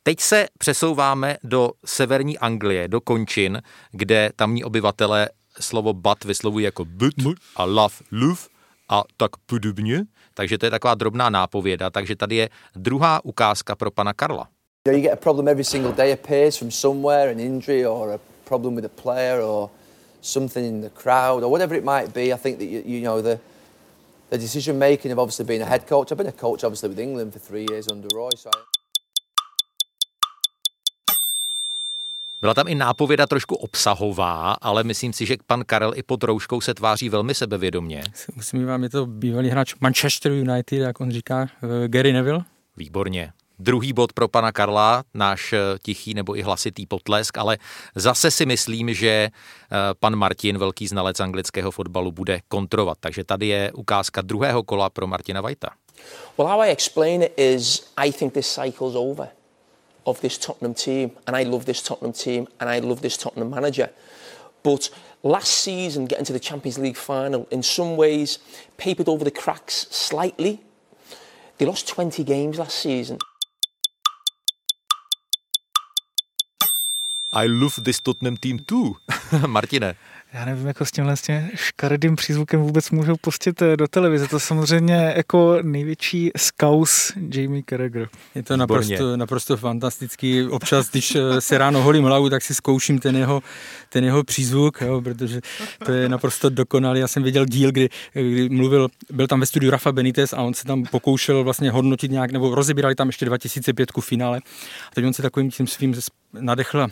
Teď 0.04 0.20
se 0.20 0.48
přesouváme 0.58 1.38
do 1.44 1.72
severní 1.86 2.38
Anglie, 2.38 2.88
do 2.88 3.02
Končin, 3.02 3.62
kde 3.92 4.30
tamní 4.36 4.64
obyvatele 4.64 5.30
slovo 5.60 5.94
bat 5.94 6.24
vyslovují 6.24 6.66
jako 6.66 6.86
but 6.86 7.14
a 7.56 7.64
love, 7.64 7.96
love 8.12 8.42
a 8.90 9.04
tak 9.18 9.32
podobně. 9.46 10.06
Takže 10.40 10.58
to 10.58 10.66
je 10.66 10.72
taková 10.72 10.96
drobná 10.96 11.30
nápověda. 11.30 11.90
Takže 11.90 12.16
tady 12.16 12.36
je 12.36 12.50
druhá 12.76 13.26
ukázka 13.26 13.76
pro 13.76 13.92
pana 13.92 14.14
Karla. 14.14 14.48
You 14.88 15.02
get 15.02 15.14
a 15.14 15.16
problem 15.16 15.48
every 15.48 15.64
single 15.64 15.92
day 15.92 16.18
from 16.52 16.72
somewhere, 16.72 17.32
an 17.32 17.40
injury 17.40 17.86
or 17.86 18.12
a 18.12 18.20
problem 18.46 18.76
with 18.76 18.86
a 18.86 19.02
player 19.02 19.42
or 19.42 19.70
something 20.22 20.66
in 20.66 20.82
the 20.82 20.90
crowd 20.90 21.44
or 21.44 21.52
whatever 21.52 21.76
it 21.76 21.84
might 21.84 22.14
be. 22.14 22.34
I 22.34 22.38
think 22.38 22.58
that 22.58 22.66
you, 22.66 22.82
you 22.86 23.02
know 23.02 23.22
the 23.22 23.40
the 24.30 24.38
decision 24.38 24.80
making 24.80 25.12
of 25.12 25.20
obviously 25.20 25.46
being 25.46 25.62
a 25.62 25.66
head 25.66 25.86
coach. 25.88 26.12
I've 26.12 26.18
been 26.18 26.28
a 26.28 26.42
coach 26.42 26.64
obviously 26.64 26.90
with 26.90 27.00
England 27.00 27.34
for 27.34 27.40
three 27.40 27.66
years 27.70 27.88
under 27.92 28.08
Roy. 28.16 28.30
So 28.36 28.50
I... 28.50 28.79
Byla 32.42 32.54
tam 32.54 32.68
i 32.68 32.76
nápověda 32.76 33.28
trošku 33.28 33.56
obsahová, 33.56 34.56
ale 34.62 34.84
myslím 34.84 35.14
si, 35.14 35.26
že 35.26 35.38
pan 35.48 35.64
Karel 35.66 35.94
i 35.96 36.04
pod 36.04 36.24
rouškou 36.24 36.62
se 36.62 36.74
tváří 36.74 37.10
velmi 37.10 37.36
sebevědomně. 37.36 38.04
Musím 38.36 38.66
vám, 38.66 38.84
je 38.84 38.90
to 38.90 39.06
bývalý 39.06 39.50
hráč 39.50 39.76
Manchester 39.80 40.32
United, 40.32 40.80
jak 40.80 41.02
on 41.02 41.12
říká, 41.12 41.48
eh, 41.64 41.88
Gary 41.88 42.14
Neville. 42.14 42.44
Výborně. 42.78 43.32
Druhý 43.60 43.94
bod 43.94 44.14
pro 44.14 44.28
pana 44.28 44.52
Karla, 44.52 45.04
náš 45.14 45.54
eh, 45.54 45.60
tichý 45.84 46.14
nebo 46.14 46.38
i 46.38 46.42
hlasitý 46.42 46.86
potlesk, 46.86 47.38
ale 47.38 47.58
zase 47.96 48.32
si 48.32 48.46
myslím, 48.46 48.94
že 48.94 49.10
eh, 49.10 49.78
pan 50.00 50.16
Martin, 50.16 50.58
velký 50.58 50.88
znalec 50.88 51.20
anglického 51.20 51.72
fotbalu, 51.72 52.12
bude 52.12 52.40
kontrovat. 52.48 52.98
Takže 53.00 53.24
tady 53.24 53.48
je 53.48 53.72
ukázka 53.72 54.22
druhého 54.22 54.64
kola 54.64 54.90
pro 54.90 55.08
Martina 55.08 55.42
Vajta. 55.42 55.70
Well, 56.38 56.48
how 56.48 56.62
I 56.62 56.70
explain 56.70 57.24
it 57.24 57.34
is 57.38 57.92
I 57.98 58.12
think 58.12 58.34
this 58.34 58.48
cycle's 58.48 58.96
over. 58.96 59.28
Of 60.10 60.22
this 60.22 60.38
Tottenham 60.38 60.74
team, 60.74 61.12
and 61.28 61.36
I 61.36 61.44
love 61.44 61.66
this 61.66 61.82
Tottenham 61.82 62.14
team, 62.14 62.48
and 62.60 62.70
I 62.70 62.80
love 62.80 63.02
this 63.02 63.18
Tottenham 63.18 63.50
manager. 63.50 63.90
But 64.64 64.90
last 65.24 65.52
season, 65.52 66.06
getting 66.06 66.26
to 66.26 66.34
the 66.34 66.40
Champions 66.40 66.78
League 66.78 66.98
final, 66.98 67.48
in 67.52 67.64
some 67.64 67.96
ways, 67.96 68.40
papered 68.78 69.08
over 69.08 69.24
the 69.24 69.32
cracks 69.32 69.88
slightly. 69.90 70.62
They 71.58 71.66
lost 71.66 71.88
20 71.88 72.24
games 72.24 72.58
last 72.58 72.78
season. 72.78 73.20
I 77.32 77.48
love 77.48 77.84
this 77.84 78.00
Tottenham 78.00 78.38
team 78.38 78.60
too. 78.60 78.96
Martine 79.48 79.96
já 80.34 80.46
nevím, 80.46 80.68
jako 80.68 80.86
s 80.86 80.92
tímhle 80.92 81.18
s 81.18 81.22
tím 81.22 81.50
škaredým 81.56 82.16
přízvukem 82.16 82.60
vůbec 82.60 82.92
můžou 82.92 83.16
pustit 83.22 83.62
eh, 83.62 83.78
do 83.78 83.88
televize. 83.88 84.28
To 84.28 84.40
samozřejmě 84.40 85.14
jako 85.18 85.58
největší 85.62 86.32
skaus 86.38 87.14
Jamie 87.34 87.64
Carragher. 87.70 88.10
Je 88.36 88.44
to 88.44 88.58
naprosto, 88.58 89.18
naprosto 89.18 89.58
fantastický. 89.58 90.44
Občas, 90.44 90.90
když 90.92 91.16
eh, 91.16 91.42
se 91.42 91.58
ráno 91.58 91.82
holím 91.82 92.04
hlavu, 92.04 92.30
tak 92.30 92.42
si 92.42 92.56
zkouším 92.56 93.00
ten 93.00 93.16
jeho, 93.16 93.44
ten 93.90 94.04
jeho 94.04 94.24
přízvuk, 94.24 94.82
jo, 94.82 95.02
protože 95.02 95.42
to 95.86 95.92
je 95.92 96.10
naprosto 96.10 96.50
dokonalý. 96.50 97.00
Já 97.00 97.08
jsem 97.08 97.24
viděl 97.24 97.46
díl, 97.46 97.72
kdy, 97.72 97.90
kdy 98.14 98.50
mluvil, 98.50 98.88
byl 99.12 99.28
tam 99.28 99.40
ve 99.40 99.46
studiu 99.46 99.72
Rafa 99.72 99.92
Benitez 99.92 100.34
a 100.34 100.42
on 100.42 100.54
se 100.54 100.66
tam 100.66 100.84
pokoušel 100.84 101.44
vlastně 101.44 101.72
hodnotit 101.72 102.12
nějak, 102.12 102.32
nebo 102.32 102.56
rozebírali 102.56 102.96
tam 102.96 103.08
ještě 103.08 103.26
2005 103.26 103.92
finále. 104.00 104.38
A 104.92 104.96
teď 104.96 105.06
on 105.06 105.14
se 105.14 105.22
takovým 105.22 105.52
tím 105.52 105.68
svým 105.68 105.94
nadechl 106.34 106.88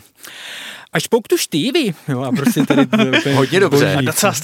až 0.92 1.04
spouk 1.04 1.28
tu 1.28 1.36
štývy. 1.36 1.94
Jo, 2.08 2.22
a 2.22 2.32
prostě 2.32 2.66
tady 2.66 2.86
Hodně 3.34 3.60
dobře, 3.60 3.98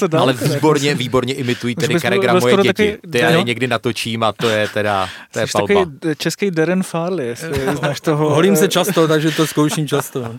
to 0.09 0.19
ale 0.19 0.33
výborně, 0.33 0.95
výborně 0.95 1.35
imitují 1.35 1.75
tedy 1.75 2.01
Carragera 2.01 2.35
moje 2.35 2.57
děti. 2.57 2.67
Taky, 2.67 2.99
Ty 3.11 3.19
já 3.19 3.31
je 3.31 3.43
někdy 3.43 3.67
natočím 3.67 4.23
a 4.23 4.33
to 4.33 4.49
je 4.49 4.69
teda, 4.69 5.09
to 5.33 5.39
je 5.39 5.47
palba. 5.53 5.85
Takový 5.85 6.17
český 6.17 6.51
Darren 6.51 6.83
Farley, 6.83 7.27
jestli 7.27 7.77
znáš 7.77 8.01
toho. 8.01 8.35
Holím 8.35 8.57
se 8.57 8.69
často, 8.69 9.09
takže 9.09 9.31
to 9.31 9.47
zkouším 9.47 9.89
často. 9.89 10.35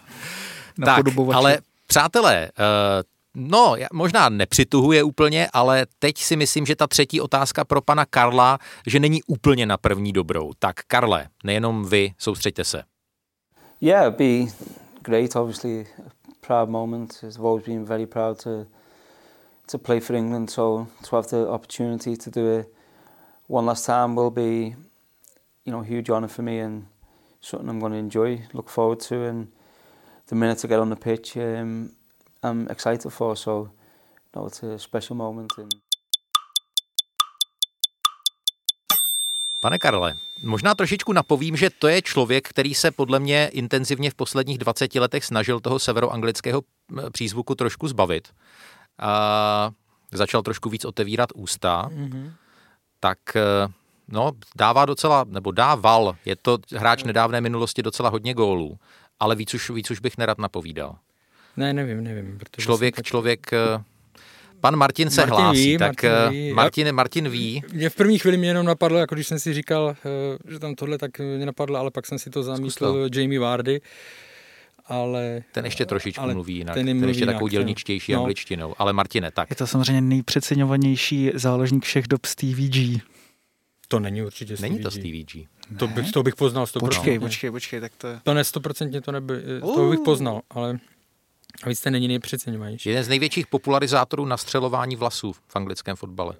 tak, 0.85 1.05
ale 1.33 1.57
přátelé, 1.87 2.49
uh, 2.59 3.03
No, 3.37 3.75
možná 3.93 4.29
nepřituhuje 4.29 5.03
úplně, 5.03 5.47
ale 5.53 5.85
teď 5.99 6.17
si 6.17 6.35
myslím, 6.35 6.65
že 6.65 6.75
ta 6.75 6.87
třetí 6.87 7.21
otázka 7.21 7.65
pro 7.65 7.81
pana 7.81 8.05
Karla, 8.05 8.59
že 8.87 8.99
není 8.99 9.23
úplně 9.23 9.65
na 9.65 9.77
první 9.77 10.13
dobrou. 10.13 10.51
Tak 10.59 10.75
Karle, 10.87 11.27
nejenom 11.43 11.85
vy, 11.85 12.13
soustřeďte 12.17 12.63
se. 12.63 12.83
Yeah, 13.79 14.03
it'd 14.03 14.17
be 14.17 14.49
great. 15.03 15.35
Obviously, 15.35 15.81
a 15.81 16.35
proud 16.41 16.69
moment. 16.69 17.21
I've 17.23 17.39
always 17.39 17.65
been 17.65 17.85
very 17.85 18.05
proud 18.05 18.39
to 18.39 18.67
to 19.67 19.77
play 19.79 19.99
for 19.99 20.13
England. 20.13 20.49
So 20.49 20.87
to 21.03 21.15
have 21.15 21.27
the 21.27 21.49
opportunity 21.49 22.15
to 22.15 22.29
do 22.29 22.59
it 22.59 22.75
one 23.47 23.65
last 23.65 23.85
time 23.85 24.15
will 24.15 24.31
be, 24.31 24.75
you 25.63 25.71
know, 25.71 25.81
a 25.81 25.85
huge 25.85 26.09
honour 26.09 26.27
for 26.27 26.41
me 26.41 26.59
and 26.59 26.87
something 27.41 27.69
I'm 27.69 27.79
going 27.79 27.91
to 27.91 27.97
enjoy, 27.97 28.41
look 28.53 28.69
forward 28.69 28.99
to. 29.01 29.23
And 29.23 29.51
the 30.27 30.35
minute 30.35 30.63
I 30.65 30.67
get 30.67 30.79
on 30.79 30.89
the 30.89 30.95
pitch, 30.95 31.37
um, 31.37 31.91
I'm 32.41 32.67
excited 32.69 33.09
for. 33.11 33.35
So, 33.35 33.71
know 34.35 34.47
it's 34.47 34.63
a 34.63 34.79
special 34.79 35.15
moment. 35.15 35.51
And... 35.57 35.73
Pane 39.65 39.79
Karle, 39.79 40.15
možná 40.43 40.75
trošičku 40.75 41.13
napovím, 41.13 41.55
že 41.55 41.69
to 41.69 41.87
je 41.87 42.01
člověk, 42.01 42.49
který 42.49 42.73
se 42.73 42.91
podle 42.91 43.19
mě 43.19 43.49
intenzivně 43.53 44.11
v 44.11 44.15
posledních 44.15 44.57
20 44.57 44.95
letech 44.95 45.25
snažil 45.25 45.59
toho 45.59 45.79
severoanglického 45.79 46.61
přízvuku 47.11 47.55
trošku 47.55 47.87
zbavit. 47.87 48.27
A 48.99 49.71
začal 50.11 50.41
trošku 50.41 50.69
víc 50.69 50.85
otevírat 50.85 51.29
ústa. 51.35 51.89
Mm-hmm. 51.89 52.31
Tak 52.99 53.17
no, 54.07 54.31
dává 54.55 54.85
docela, 54.85 55.25
nebo 55.27 55.51
dával, 55.51 56.15
je 56.25 56.35
to 56.35 56.57
hráč 56.75 57.03
nedávné 57.03 57.41
minulosti 57.41 57.83
docela 57.83 58.09
hodně 58.09 58.33
gólů, 58.33 58.77
ale 59.19 59.35
víc 59.35 59.53
už, 59.53 59.69
víc 59.69 59.91
už 59.91 59.99
bych 59.99 60.17
nerad 60.17 60.37
napovídal. 60.37 60.95
Ne, 61.57 61.73
nevím, 61.73 62.03
nevím. 62.03 62.39
Člověk, 62.57 62.95
tak... 62.95 63.05
člověk 63.05 63.51
Pan 64.65 64.75
Martin 64.75 65.09
se 65.09 65.21
Martin 65.21 65.35
hlásí, 65.35 65.71
ví, 65.71 65.77
tak 65.77 66.03
Martin 66.03 66.29
ví. 66.29 66.53
Martin, 66.53 66.91
Martin 66.91 67.29
ví. 67.29 67.63
Mě 67.73 67.89
v 67.89 67.95
první 67.95 68.19
chvíli 68.19 68.37
mě 68.37 68.47
jenom 68.47 68.65
napadlo, 68.65 68.97
jako 68.97 69.15
když 69.15 69.27
jsem 69.27 69.39
si 69.39 69.53
říkal, 69.53 69.95
eh, 70.05 70.51
že 70.51 70.59
tam 70.59 70.75
tohle, 70.75 70.97
tak 70.97 71.19
mě 71.19 71.45
napadlo, 71.45 71.79
ale 71.79 71.91
pak 71.91 72.05
jsem 72.05 72.19
si 72.19 72.29
to 72.29 72.43
zamýšlel 72.43 73.09
Jamie 73.15 73.39
Vardy. 73.39 73.81
Ale, 74.85 75.43
ten 75.51 75.65
ještě 75.65 75.85
trošičku 75.85 76.21
ale 76.21 76.33
mluví 76.33 76.55
jinak. 76.55 76.75
Ten, 76.75 76.85
ten 76.85 77.09
ještě 77.09 77.25
takovou 77.25 77.47
dělničtější 77.47 78.13
no. 78.13 78.19
angličtinou. 78.19 78.75
Ale 78.77 78.93
Martine, 78.93 79.31
tak. 79.31 79.49
Je 79.49 79.55
to 79.55 79.67
samozřejmě 79.67 80.01
nejpřeceňovanější 80.01 81.31
záložník 81.33 81.83
všech 81.83 82.07
dob 82.07 82.25
Stevie 82.25 82.69
G. 82.69 83.01
To 83.87 83.99
není 83.99 84.21
určitě 84.21 84.57
Stevie 84.57 84.71
Není 84.71 84.83
to 84.83 84.91
Stevie 84.91 85.23
G. 85.23 85.47
To 85.79 85.87
bych, 85.87 86.11
to 86.11 86.23
bych 86.23 86.35
poznal 86.35 86.65
100%. 86.65 86.79
Počkej, 86.79 87.19
počkej, 87.19 87.51
počkej, 87.51 87.81
tak 87.81 87.91
to 87.97 88.07
je... 88.07 88.19
To 88.23 88.33
ne 88.33 88.41
100% 88.41 89.01
to 89.01 89.11
neby, 89.11 89.33
to 89.75 89.89
bych 89.89 89.99
poznal, 89.99 90.41
ale... 90.49 90.79
A 91.63 91.69
vy 91.69 91.75
jste 91.75 91.91
není 91.91 92.07
nejpřeceňovanější. 92.07 92.89
Jeden 92.89 93.03
z 93.03 93.07
největších 93.09 93.47
popularizátorů 93.47 94.25
nastřelování 94.25 94.95
vlasů 94.95 95.33
v 95.33 95.55
anglickém 95.55 95.95
fotbale. 95.95 96.35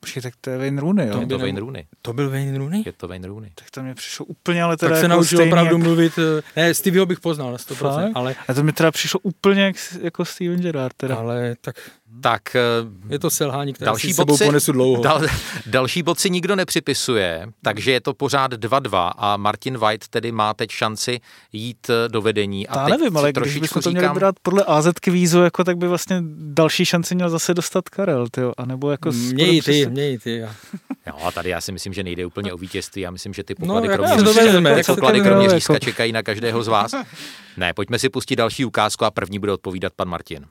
Počkej, 0.00 0.22
tak 0.22 0.34
to 0.40 0.50
je 0.50 0.58
Wayne 0.58 0.80
Rooney, 0.80 1.08
jo? 1.08 1.20
To, 1.20 1.26
to 1.26 1.38
Wayne 1.38 1.60
Rooney. 1.60 1.86
To 2.02 2.12
byl 2.12 2.30
Wayne 2.30 2.58
Rooney? 2.58 2.82
Je 2.86 2.92
to 2.92 3.08
Wayne 3.08 3.28
Rooney. 3.28 3.50
Tak 3.54 3.70
to 3.70 3.82
mě 3.82 3.94
přišlo 3.94 4.26
úplně, 4.26 4.62
ale 4.62 4.76
teda 4.76 4.90
Tak 4.90 4.98
se 4.98 5.04
jako 5.04 5.16
naučil 5.16 5.38
stejný, 5.38 5.52
opravdu 5.52 5.74
jak... 5.74 5.82
mluvit, 5.82 6.12
eh, 6.18 6.42
ne, 6.56 6.74
Stevieho 6.74 7.06
bych 7.06 7.20
poznal 7.20 7.50
na 7.52 7.56
100%, 7.58 7.74
Fakt? 7.74 8.10
ale... 8.14 8.36
A 8.48 8.54
to 8.54 8.62
mi 8.62 8.72
teda 8.72 8.90
přišlo 8.90 9.20
úplně 9.22 9.62
jak, 9.62 9.76
jako 10.00 10.24
Steven 10.24 10.60
Gerrard 10.60 10.92
teda. 10.96 11.16
Ale 11.16 11.56
tak 11.60 11.90
tak 12.20 12.56
eh, 12.56 12.60
je 13.08 13.18
to 13.18 13.30
selhání, 13.30 13.72
které 13.72 13.86
další 13.86 14.08
si 14.08 14.14
sebou 14.14 14.36
si, 14.36 14.44
ponesu 14.44 14.72
dlouho. 14.72 15.02
Dal, 15.02 15.22
další 15.66 16.02
bod 16.02 16.18
si 16.18 16.30
nikdo 16.30 16.56
nepřipisuje, 16.56 17.46
takže 17.62 17.92
je 17.92 18.00
to 18.00 18.14
pořád 18.14 18.52
2-2 18.52 19.12
a 19.16 19.36
Martin 19.36 19.78
White 19.78 20.08
tedy 20.08 20.32
má 20.32 20.54
teď 20.54 20.70
šanci 20.70 21.20
jít 21.52 21.90
eh, 21.90 22.08
do 22.08 22.22
vedení. 22.22 22.68
A 22.68 22.88
Já 22.88 22.96
nevím, 22.96 23.16
ale 23.16 23.32
když 23.32 23.58
bychom 23.58 23.82
to 23.82 23.90
měli 23.90 24.08
brát 24.08 24.34
podle 24.42 24.64
AZ 24.64 24.88
kvízu, 25.00 25.42
jako, 25.42 25.64
tak 25.64 25.76
by 25.76 25.88
vlastně 25.88 26.22
další 26.38 26.84
šanci 26.84 27.14
měl 27.14 27.30
zase 27.30 27.54
dostat 27.54 27.88
Karel, 27.88 28.28
tyjo, 28.30 28.52
a 28.56 28.66
nebo 28.66 28.90
jako... 28.90 29.12
Měj 29.12 29.62
ty, 29.62 29.86
měj 29.86 30.18
ty. 30.18 30.36
Já. 30.36 30.54
Jo, 31.06 31.14
a 31.24 31.32
tady 31.32 31.50
já 31.50 31.60
si 31.60 31.72
myslím, 31.72 31.92
že 31.92 32.02
nejde 32.02 32.26
úplně 32.26 32.52
o 32.52 32.56
vítězství. 32.56 33.02
Já 33.02 33.10
myslím, 33.10 33.34
že 33.34 33.44
ty 33.44 33.54
no, 33.58 33.66
poklady 33.66 33.88
no, 33.88 33.94
kromě, 33.94 34.16
řízka, 34.16 34.74
ty 34.74 34.82
poklady 34.82 35.20
kromě 35.20 35.50
řízka 35.50 35.72
jako... 35.72 35.84
čekají 35.84 36.12
na 36.12 36.22
každého 36.22 36.62
z 36.62 36.68
vás. 36.68 36.94
Ne, 37.56 37.74
pojďme 37.74 37.98
si 37.98 38.08
pustit 38.08 38.36
další 38.36 38.64
ukázku 38.64 39.04
a 39.04 39.10
první 39.10 39.38
bude 39.38 39.52
odpovídat 39.52 39.92
pan 39.96 40.08
Martin. 40.08 40.46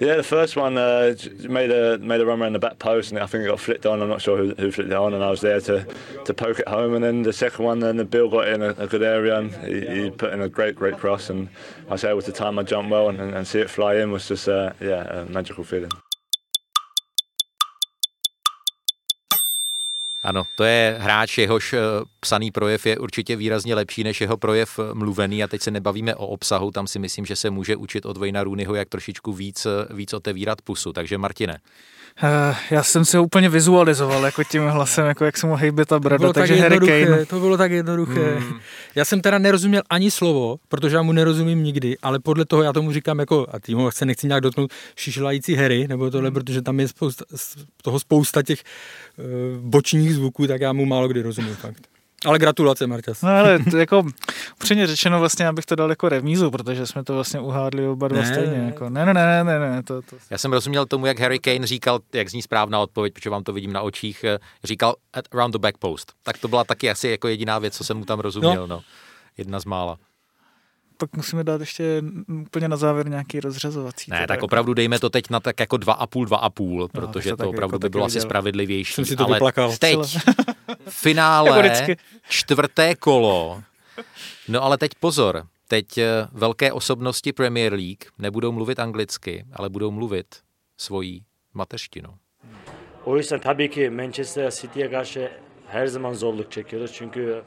Yeah, 0.00 0.16
the 0.16 0.22
first 0.22 0.56
one 0.56 0.78
uh, 0.78 1.14
made 1.42 1.70
a 1.70 1.98
made 1.98 2.22
a 2.22 2.26
run 2.26 2.40
around 2.40 2.54
the 2.54 2.58
back 2.58 2.78
post, 2.78 3.10
and 3.10 3.20
I 3.20 3.26
think 3.26 3.44
it 3.44 3.48
got 3.48 3.60
flicked 3.60 3.84
on. 3.84 4.00
I'm 4.00 4.08
not 4.08 4.22
sure 4.22 4.38
who, 4.38 4.54
who 4.54 4.72
flicked 4.72 4.90
it 4.90 4.96
on, 4.96 5.12
and 5.12 5.22
I 5.22 5.28
was 5.28 5.42
there 5.42 5.60
to, 5.60 5.86
to 6.24 6.32
poke 6.32 6.58
it 6.58 6.66
home. 6.66 6.94
And 6.94 7.04
then 7.04 7.22
the 7.22 7.34
second 7.34 7.66
one, 7.66 7.80
then 7.80 7.98
the 7.98 8.06
Bill 8.06 8.30
got 8.30 8.48
in 8.48 8.62
a, 8.62 8.70
a 8.78 8.86
good 8.86 9.02
area, 9.02 9.38
and 9.38 9.54
he, 9.56 10.04
he, 10.04 10.10
put 10.10 10.32
in 10.32 10.40
a 10.40 10.48
great, 10.48 10.74
great 10.74 10.96
cross, 10.96 11.28
and 11.28 11.50
I 11.88 11.92
was 11.92 12.04
able 12.04 12.22
to 12.22 12.32
time 12.32 12.54
my 12.54 12.62
jump 12.62 12.88
well, 12.88 13.10
and, 13.10 13.20
and 13.20 13.46
see 13.46 13.60
it 13.60 13.68
fly 13.68 13.96
in 13.96 14.10
was 14.10 14.26
just 14.26 14.48
uh, 14.48 14.72
yeah, 14.80 15.02
a 15.02 15.26
magical 15.26 15.64
feeling. 15.64 15.90
Ano, 20.22 20.44
to 20.54 20.64
je 20.64 20.96
hráč, 21.00 21.38
jehož 21.38 21.72
eh, 21.72 21.78
psaný 22.20 22.50
projev 22.50 22.86
je 22.86 22.98
určitě 22.98 23.36
výrazně 23.36 23.74
lepší 23.74 24.04
než 24.04 24.20
jeho 24.20 24.36
projev 24.36 24.78
eh, 24.78 24.94
mluvený 24.94 25.44
a 25.44 25.48
teď 25.48 25.62
se 25.62 25.70
nebavíme 25.70 26.14
o 26.14 26.26
obsahu, 26.26 26.70
tam 26.70 26.86
si 26.86 26.98
myslím, 26.98 27.26
že 27.26 27.36
se 27.36 27.50
může 27.50 27.76
učit 27.76 28.06
od 28.06 28.16
Vejna 28.16 28.44
Rooneyho, 28.44 28.74
jak 28.74 28.88
trošičku 28.88 29.32
víc, 29.32 29.66
eh, 29.66 29.94
víc 29.94 30.12
otevírat 30.12 30.62
pusu. 30.62 30.92
Takže 30.92 31.18
Martine. 31.18 31.58
Uh, 32.22 32.56
já 32.70 32.82
jsem 32.82 33.02
ho 33.14 33.22
úplně 33.24 33.48
vizualizoval 33.48 34.24
jako 34.24 34.44
tím 34.44 34.62
hlasem, 34.62 35.06
jako 35.06 35.24
jak 35.24 35.38
se 35.38 35.46
mu 35.46 35.56
hejbe 35.56 35.84
ta 35.84 35.98
brada, 35.98 36.32
takže 36.32 36.54
tak 36.54 36.62
Harry 36.62 36.78
Kane. 36.78 37.26
To 37.26 37.40
bylo 37.40 37.56
tak 37.56 37.70
jednoduché. 37.72 38.36
Mm. 38.38 38.58
Já 38.94 39.04
jsem 39.04 39.20
teda 39.20 39.38
nerozuměl 39.38 39.82
ani 39.90 40.10
slovo, 40.10 40.56
protože 40.68 40.96
já 40.96 41.02
mu 41.02 41.12
nerozumím 41.12 41.64
nikdy, 41.64 41.96
ale 42.02 42.18
podle 42.18 42.44
toho 42.44 42.62
já 42.62 42.72
tomu 42.72 42.92
říkám 42.92 43.18
jako, 43.18 43.46
a 43.50 43.58
tím 43.58 43.88
se 43.90 44.04
nechci 44.04 44.26
nějak 44.26 44.42
dotknout, 44.42 44.72
šišlající 44.96 45.54
Harry, 45.54 45.88
nebo 45.88 46.10
tohle, 46.10 46.30
mm. 46.30 46.34
protože 46.34 46.62
tam 46.62 46.80
je 46.80 46.88
spousta, 46.88 47.24
toho 47.82 48.00
spousta 48.00 48.42
těch 48.42 48.62
uh, 49.18 49.24
bočních 49.60 50.14
zvuků, 50.14 50.46
tak 50.46 50.60
já 50.60 50.72
mu 50.72 50.86
málo 50.86 51.08
kdy 51.08 51.22
rozumím 51.22 51.54
fakt. 51.54 51.89
Ale 52.26 52.38
gratulace, 52.38 52.86
Marťas. 52.86 53.22
No 53.22 53.28
ale 53.28 53.58
to 53.58 53.76
jako 53.76 54.02
upřímně 54.56 54.86
řečeno 54.86 55.18
vlastně, 55.20 55.48
abych 55.48 55.66
to 55.66 55.74
dal 55.74 55.90
jako 55.90 56.08
remízu, 56.08 56.50
protože 56.50 56.86
jsme 56.86 57.04
to 57.04 57.14
vlastně 57.14 57.40
uhádli 57.40 57.86
oba 57.86 58.08
dva 58.08 58.20
ne, 58.20 58.26
stejně. 58.26 58.56
Jako, 58.56 58.90
ne, 58.90 59.06
ne, 59.06 59.14
ne, 59.14 59.44
ne, 59.44 59.58
ne. 59.58 59.82
To, 59.82 60.02
to... 60.02 60.16
Já 60.30 60.38
jsem 60.38 60.52
rozuměl 60.52 60.86
tomu, 60.86 61.06
jak 61.06 61.20
Harry 61.20 61.38
Kane 61.38 61.66
říkal, 61.66 62.00
jak 62.12 62.30
zní 62.30 62.42
správná 62.42 62.80
odpověď, 62.80 63.14
protože 63.14 63.30
vám 63.30 63.42
to 63.42 63.52
vidím 63.52 63.72
na 63.72 63.80
očích, 63.80 64.24
eh, 64.24 64.38
říkal 64.64 64.94
at 65.12 65.24
around 65.32 65.52
the 65.52 65.58
back 65.58 65.78
post. 65.78 66.12
Tak 66.22 66.38
to 66.38 66.48
byla 66.48 66.64
taky 66.64 66.90
asi 66.90 67.08
jako 67.08 67.28
jediná 67.28 67.58
věc, 67.58 67.76
co 67.76 67.84
jsem 67.84 67.96
mu 67.96 68.04
tam 68.04 68.20
rozuměl. 68.20 68.66
No. 68.66 68.66
no. 68.66 68.82
Jedna 69.38 69.60
z 69.60 69.64
mála 69.64 69.96
pak 71.00 71.16
musíme 71.16 71.44
dát 71.44 71.60
ještě 71.60 72.02
úplně 72.28 72.68
na 72.68 72.76
závěr 72.76 73.08
nějaký 73.08 73.40
rozřazovací. 73.40 74.10
Ne, 74.10 74.26
tak 74.26 74.36
jako. 74.36 74.44
opravdu 74.44 74.74
dejme 74.74 74.98
to 74.98 75.10
teď 75.10 75.30
na 75.30 75.40
tak 75.40 75.60
jako 75.60 75.76
dva 75.76 75.92
a 75.92 76.06
půl, 76.06 76.24
dva 76.24 76.36
a 76.36 76.50
půl, 76.50 76.80
no, 76.80 76.88
protože 76.88 77.30
to, 77.30 77.36
to 77.36 77.48
opravdu 77.48 77.74
jako 77.74 77.78
by 77.78 77.88
bylo 77.88 78.04
asi 78.04 78.20
spravedlivější. 78.20 78.92
Jsem 78.92 79.04
si 79.04 79.16
to 79.16 79.24
Ale 79.24 79.36
vyplakal. 79.36 79.72
teď 79.78 79.98
finále, 80.88 81.68
jako 81.68 82.02
čtvrté 82.28 82.94
kolo. 82.94 83.62
No 84.48 84.62
ale 84.62 84.78
teď 84.78 84.90
pozor, 85.00 85.46
teď 85.68 85.98
eh, 85.98 86.28
velké 86.32 86.72
osobnosti 86.72 87.32
Premier 87.32 87.72
League 87.72 88.04
nebudou 88.18 88.52
mluvit 88.52 88.78
anglicky, 88.78 89.44
ale 89.52 89.68
budou 89.68 89.90
mluvit 89.90 90.26
svojí 90.76 91.24
mateřštinou. 91.54 92.14
O 93.04 93.16
yüzden 93.16 93.40
tabii 93.40 93.68
ki 93.68 93.90
Manchester 93.90 94.50
City'ye 94.50 94.90
karşı 94.90 95.30
her 95.68 95.86
zaman 95.86 96.14
zorluk 96.14 96.50
çekiyoruz. 96.52 96.92
Çünkü 96.92 97.42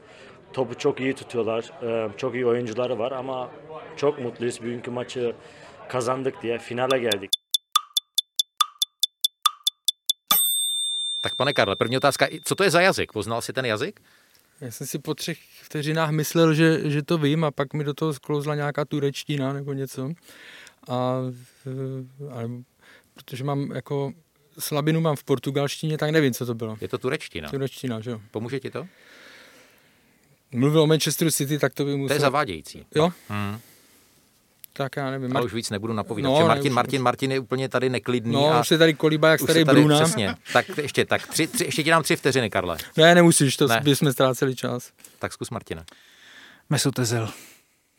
topu 0.54 0.74
çok 0.74 1.00
iyi 1.00 1.14
tutuyorlar. 1.14 1.70
Çok 2.16 2.34
iyi 2.34 2.46
oyuncuları 2.46 2.98
var 2.98 3.12
ama 3.12 3.50
çok 3.96 4.18
mutluyuz. 4.18 4.60
Bugünkü 4.60 4.90
maçı 4.90 5.34
kazandık 5.88 6.42
diye 6.42 6.58
finale 6.58 6.98
geldik. 6.98 7.30
Tak 11.22 11.38
pane 11.38 11.54
Karle, 11.54 11.74
první 11.74 11.96
otázka, 11.96 12.28
co 12.44 12.54
to 12.54 12.64
je 12.64 12.70
za 12.70 12.82
jazyk? 12.82 13.12
Poznal 13.12 13.40
si 13.40 13.52
ten 13.52 13.64
jazyk? 13.64 14.00
Já 14.60 14.70
jsem 14.70 14.86
si 14.86 14.98
po 14.98 15.14
třech 15.14 15.38
vteřinách 15.62 16.10
myslel, 16.10 16.54
že, 16.54 16.90
že 16.90 17.02
to 17.02 17.18
vím 17.18 17.44
a 17.44 17.50
pak 17.50 17.74
mi 17.74 17.84
do 17.84 17.94
toho 17.94 18.14
sklouzla 18.14 18.54
nějaká 18.54 18.84
turečtina 18.84 19.52
nebo 19.52 19.72
něco. 19.72 20.10
A, 20.88 20.94
a 22.30 22.40
protože 23.14 23.44
mám 23.44 23.70
jako 23.70 24.12
slabinu 24.58 25.00
mám 25.00 25.16
v 25.16 25.24
portugalštině, 25.24 25.98
tak 25.98 26.10
nevím, 26.10 26.34
co 26.34 26.46
to 26.46 26.54
bylo. 26.54 26.76
Je 26.80 26.88
to 26.88 26.98
turečtina. 26.98 27.50
Turečtina, 27.50 28.00
že 28.00 28.10
jo. 28.10 28.20
Pomůže 28.30 28.60
ti 28.60 28.70
to? 28.70 28.86
Mluvil 30.54 30.80
o 30.82 30.86
Manchesteru 30.86 31.30
City, 31.30 31.58
tak 31.58 31.74
to 31.74 31.84
by 31.84 31.96
musel... 31.96 32.08
To 32.08 32.14
je 32.14 32.20
zavádějící. 32.20 32.86
Jo? 32.94 33.12
Hmm. 33.28 33.58
Tak 34.72 34.96
já 34.96 35.10
nevím. 35.10 35.36
Ale 35.36 35.44
už 35.44 35.54
víc 35.54 35.70
nebudu 35.70 35.92
napovídat. 35.92 36.28
No, 36.28 36.46
Martin, 36.46 36.72
ne, 36.72 36.74
Martin, 36.74 37.02
Martin 37.02 37.32
je 37.32 37.38
úplně 37.38 37.68
tady 37.68 37.90
neklidný. 37.90 38.32
No, 38.32 38.52
a 38.52 38.60
už 38.60 38.70
je 38.70 38.78
tady 38.78 38.94
kolíba 38.94 39.28
jak 39.28 39.40
starý 39.40 39.64
tady, 39.64 39.80
Bruna. 39.80 40.00
Přesně. 40.00 40.34
Tak 40.52 40.66
ještě, 40.78 41.04
tak 41.04 41.26
tři, 41.26 41.46
tři, 41.46 41.64
ještě 41.64 41.82
ti 41.82 41.90
dám 41.90 42.02
tři 42.02 42.16
vteřiny, 42.16 42.50
Karle. 42.50 42.76
Ne, 42.96 43.14
nemusíš, 43.14 43.56
to 43.56 43.66
ne. 43.66 43.80
bychom 43.84 44.12
ztráceli 44.12 44.56
čas. 44.56 44.90
Tak 45.18 45.32
zkus 45.32 45.50
Martina. 45.50 45.84
Mesut 46.70 46.98
Özil. 46.98 47.32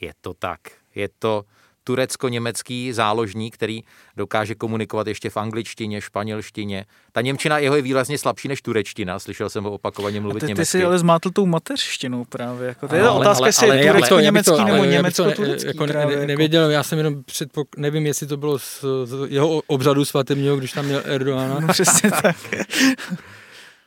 Je 0.02 0.14
to 0.22 0.34
tak. 0.34 0.60
Je 0.96 1.10
to 1.20 1.46
turecko-německý 1.86 2.94
záložník, 2.94 3.54
který 3.54 3.82
dokáže 4.18 4.56
komunikovat 4.56 5.08
ještě 5.08 5.30
v 5.30 5.38
angličtině, 5.38 6.02
španělštině. 6.02 6.86
Ta 7.12 7.22
němčina 7.22 7.58
jeho 7.58 7.76
je 7.76 7.82
výrazně 7.82 8.18
slabší 8.18 8.48
než 8.48 8.62
turečtina, 8.62 9.20
slyšel 9.20 9.50
jsem 9.50 9.64
ho 9.64 9.72
opakovaně 9.72 10.22
mluvit 10.22 10.40
ty, 10.40 10.46
německy. 10.46 10.62
Ty 10.62 10.66
jsi 10.66 10.86
ale 10.86 11.00
zmátl 11.00 11.30
tou 11.32 11.46
mateřštinou 11.46 12.26
právě. 12.26 12.68
Jako, 12.68 12.88
to 12.88 12.96
je 12.96 13.02
ale, 13.02 13.20
otázka, 13.20 13.46
jestli 13.46 13.68
je 13.68 13.92
turecko-německý 13.92 14.66
nebo 14.66 14.84
německo-turecký. 14.84 15.68
Jako 15.68 15.86
ne, 15.86 16.06
ne, 16.06 16.26
nevěděl, 16.26 16.70
já 16.72 16.84
jsem 16.84 16.98
jenom 16.98 17.24
předpok... 17.24 17.68
nevím, 17.78 18.06
jestli 18.06 18.28
to 18.28 18.38
bylo 18.38 18.60
z, 18.60 18.86
z 19.04 19.28
jeho 19.28 19.62
obřadu 19.68 20.06
svatebního, 20.06 20.58
když 20.58 20.72
tam 20.72 20.86
měl 20.86 21.02
Erdoana. 21.06 21.60
No, 21.60 21.68
přesně 21.68 22.12
tak. 22.12 22.36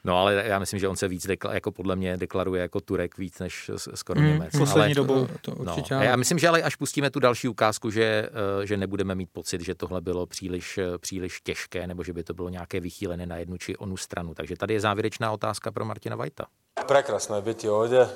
No 0.08 0.18
ale 0.18 0.42
já 0.46 0.58
myslím, 0.58 0.80
že 0.80 0.88
on 0.88 0.96
se 0.96 1.08
víc, 1.08 1.26
dekla, 1.26 1.54
jako 1.54 1.72
podle 1.72 1.96
mě, 1.96 2.16
deklaruje 2.16 2.62
jako 2.62 2.80
Turek 2.80 3.18
víc 3.18 3.38
než 3.38 3.70
skoro 3.94 4.20
mm, 4.20 4.26
Němec. 4.26 4.58
Poslední 4.58 4.82
ale, 4.82 4.94
dobou. 4.94 5.26
To, 5.26 5.38
to 5.40 5.64
no. 5.64 5.72
určitě 5.72 5.94
no. 5.94 6.02
Já 6.02 6.16
myslím, 6.16 6.38
že 6.38 6.48
ale 6.48 6.62
až 6.62 6.76
pustíme 6.76 7.10
tu 7.10 7.20
další 7.20 7.48
ukázku, 7.48 7.90
že, 7.90 8.28
eh, 8.62 8.66
že 8.66 8.76
nebudeme 8.76 9.14
mít 9.14 9.28
pocit, 9.32 9.60
že 9.60 9.74
tohle 9.74 10.00
bylo 10.00 10.26
příliš, 10.26 10.78
eh, 10.78 10.98
příliš 10.98 11.40
těžké, 11.40 11.86
nebo 11.86 12.04
že 12.04 12.12
by 12.12 12.24
to 12.24 12.34
bylo 12.34 12.48
nějaké 12.48 12.80
vychýlené 12.80 13.26
na 13.26 13.36
jednu 13.36 13.56
či 13.56 13.76
onu 13.76 13.96
stranu. 13.96 14.34
Takže 14.34 14.56
tady 14.56 14.74
je 14.74 14.80
závěrečná 14.80 15.32
otázka 15.32 15.72
pro 15.72 15.84
Martina 15.84 16.16
Vajta. 16.16 16.46
Prekrasno 16.86 17.36
je 17.36 17.42
biti 17.42 17.68
ovdje, 17.68 18.00
eh, 18.00 18.08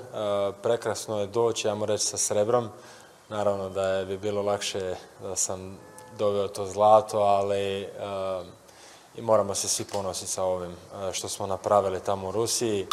prekrasno 0.60 1.20
je 1.20 1.26
doći, 1.26 1.66
ja 1.66 1.76
reći, 1.86 2.04
sa 2.04 2.16
srebrom. 2.16 2.70
Naravno 3.28 3.68
da 3.68 3.88
je 3.88 4.06
bi 4.06 4.18
bilo 4.18 4.42
lakše 4.42 4.94
da 5.22 5.36
sam 5.36 5.78
doveo 6.18 6.48
to 6.48 6.66
zlato, 6.66 7.18
ali 7.18 7.86
i 9.14 9.22
moramo 9.22 9.54
se 9.54 9.68
svi 9.68 9.84
ponositi 9.84 10.30
sa 10.30 10.42
ovim 10.42 10.70
e, 10.70 11.12
što 11.12 11.28
smo 11.28 11.46
napravili 11.46 12.00
tamo 12.00 12.28
u 12.28 12.32
Rusiji. 12.32 12.86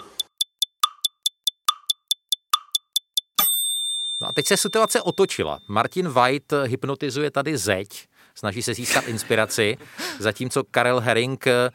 No 4.19 4.27
a 4.27 4.31
teď 4.33 4.47
se 4.47 4.57
situace 4.57 5.01
otočila. 5.01 5.59
Martin 5.67 6.07
White 6.07 6.67
hypnotizuje 6.67 7.31
tady 7.31 7.57
zeď, 7.57 8.07
snaží 8.35 8.61
se 8.61 8.73
získat 8.73 9.07
inspiraci, 9.07 9.77
zatímco 10.19 10.63
Karel 10.71 10.99
Herring 10.99 11.47
e, 11.47 11.71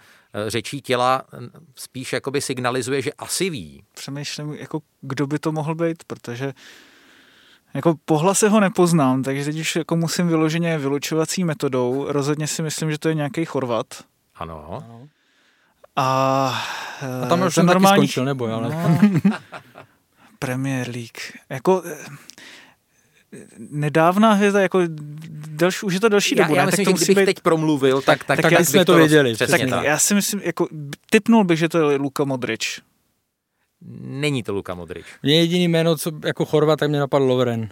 řečí 0.47 0.81
těla 0.81 1.23
spíš 1.75 2.13
jakoby 2.13 2.41
signalizuje, 2.41 3.03
že 3.03 3.13
asi 3.13 3.51
ví. 3.51 3.85
Přemýšlím, 3.95 4.55
jako 4.55 4.81
kdo 5.01 5.27
by 5.27 5.39
to 5.39 5.53
mohl 5.53 5.75
být, 5.75 6.05
protože 6.05 6.53
jako 7.75 7.95
po 8.05 8.19
hlase 8.19 8.49
ho 8.49 8.61
nepoznám, 8.61 9.23
takže 9.23 9.45
teď 9.45 9.61
už 9.61 9.77
jako 9.77 9.97
musím 9.97 10.29
vyloženě 10.29 10.79
vylučovací 10.79 11.45
metodou. 11.45 12.07
Rozhodně 12.09 12.47
si 12.47 12.63
myslím, 12.63 12.91
že 12.91 12.99
to 12.99 13.09
je 13.09 13.15
nějaký 13.15 13.45
Chorvat. 13.45 13.87
Ano. 14.37 14.83
A, 15.97 16.05
a 17.23 17.27
tam 17.29 17.43
už 17.43 17.55
jsem 17.55 17.67
normální... 17.67 17.97
taky 17.97 18.09
skončil, 18.09 18.25
nebo 18.25 18.47
ale... 18.47 18.69
No, 18.69 19.01
Premier 20.39 20.89
League. 20.89 21.19
Jako 21.49 21.83
nedávná 23.59 24.33
hvězda, 24.33 24.61
jako 24.61 24.81
delší, 25.49 25.87
už 25.87 25.95
je 25.95 26.01
to 26.01 26.09
delší 26.09 26.37
já, 26.37 26.45
dobu. 26.45 26.55
Já 26.55 26.63
ne? 26.63 26.67
myslím, 26.67 26.85
tak 26.85 26.99
že 26.99 27.05
kdybych 27.05 27.23
být... 27.23 27.27
teď 27.27 27.41
promluvil, 27.41 28.03
tak, 28.03 28.25
tak, 28.25 28.41
tak, 28.41 28.53
tak 28.53 28.67
jsme 28.67 28.85
to 28.85 28.97
věděli. 28.97 29.37
Tak, 29.37 29.61
já 29.83 29.99
si 29.99 30.15
myslím, 30.15 30.41
jako 30.45 30.69
typnul 31.11 31.45
bych, 31.45 31.59
že 31.59 31.69
to 31.69 31.91
je 31.91 31.97
Luka 31.97 32.25
Modrič. 32.25 32.81
Není 34.01 34.43
to 34.43 34.53
Luka 34.53 34.75
Modrič. 34.75 35.07
Mě 35.23 35.39
jediný 35.39 35.69
jméno, 35.69 35.97
co 35.97 36.11
jako 36.25 36.45
Chorvat, 36.45 36.79
tak 36.79 36.91
mě 36.91 36.99
napadl 36.99 37.25
Lovren 37.25 37.69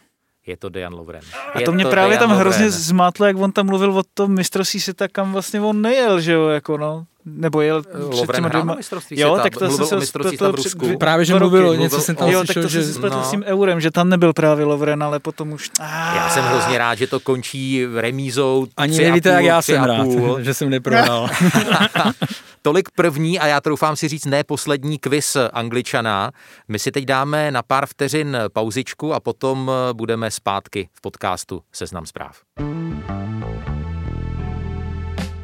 je 0.46 0.56
to 0.56 0.68
Dejan 0.68 0.94
Lovren. 0.94 1.22
A 1.54 1.60
to 1.60 1.72
mě 1.72 1.84
to 1.84 1.90
právě 1.90 2.10
Dejan 2.10 2.20
tam 2.20 2.30
Lovren. 2.30 2.46
hrozně 2.46 2.70
zmátlo, 2.70 3.26
jak 3.26 3.36
on 3.36 3.52
tam 3.52 3.66
mluvil 3.66 3.98
o 3.98 4.02
tom 4.14 4.34
mistrovství 4.34 4.80
světa, 4.80 5.08
kam 5.08 5.32
vlastně 5.32 5.60
on 5.60 5.82
nejel, 5.82 6.20
že 6.20 6.32
jo, 6.32 6.48
jako 6.48 6.76
no. 6.76 7.04
Nebo 7.24 7.60
jel 7.60 7.82
před 8.10 8.34
těma 8.34 8.48
dvěma... 8.48 8.74
mistrovství 8.74 9.20
jo, 9.20 9.38
tak 9.42 9.56
to 9.56 9.70
jsem 9.70 9.86
se 9.86 9.96
mistrovství 9.96 10.36
v 10.36 10.54
Rusku. 10.54 10.98
Právě, 10.98 11.24
že 11.24 11.34
mluvil, 11.34 11.76
něco 11.76 12.00
jsem 12.00 12.16
tam 12.16 12.28
jo, 12.28 12.38
slyšel, 12.38 12.62
tak 12.62 12.62
to 12.62 12.68
že... 12.68 12.84
jsem 12.84 13.02
no. 13.02 13.24
s 13.24 13.30
tím 13.30 13.42
eurem, 13.42 13.80
že 13.80 13.90
tam 13.90 14.08
nebyl 14.08 14.32
právě 14.32 14.64
Lovren, 14.64 15.02
ale 15.02 15.20
potom 15.20 15.52
už... 15.52 15.70
Ah. 15.80 16.16
Já 16.16 16.28
jsem 16.28 16.44
hrozně 16.44 16.78
rád, 16.78 16.94
že 16.94 17.06
to 17.06 17.20
končí 17.20 17.86
remízou 17.96 18.66
Ani 18.76 18.98
nevíte, 18.98 19.28
jak 19.28 19.44
já 19.44 19.62
jsem 19.62 19.84
rád, 19.84 20.06
že 20.40 20.54
jsem 20.54 20.70
neprohrál. 20.70 21.28
Tolik 22.64 22.90
první 22.90 23.38
a 23.38 23.46
já 23.46 23.60
troufám 23.60 23.96
si 23.96 24.08
říct 24.08 24.24
ne 24.24 24.44
poslední 24.44 24.98
quiz 24.98 25.36
angličana. 25.52 26.30
My 26.68 26.78
si 26.78 26.90
teď 26.90 27.04
dáme 27.04 27.50
na 27.50 27.62
pár 27.62 27.86
vteřin 27.86 28.36
pauzičku 28.52 29.14
a 29.14 29.20
potom 29.20 29.70
budeme 29.92 30.30
zpátky 30.30 30.88
v 30.92 31.00
podcastu 31.00 31.62
Seznam 31.72 32.06
zpráv. 32.06 32.40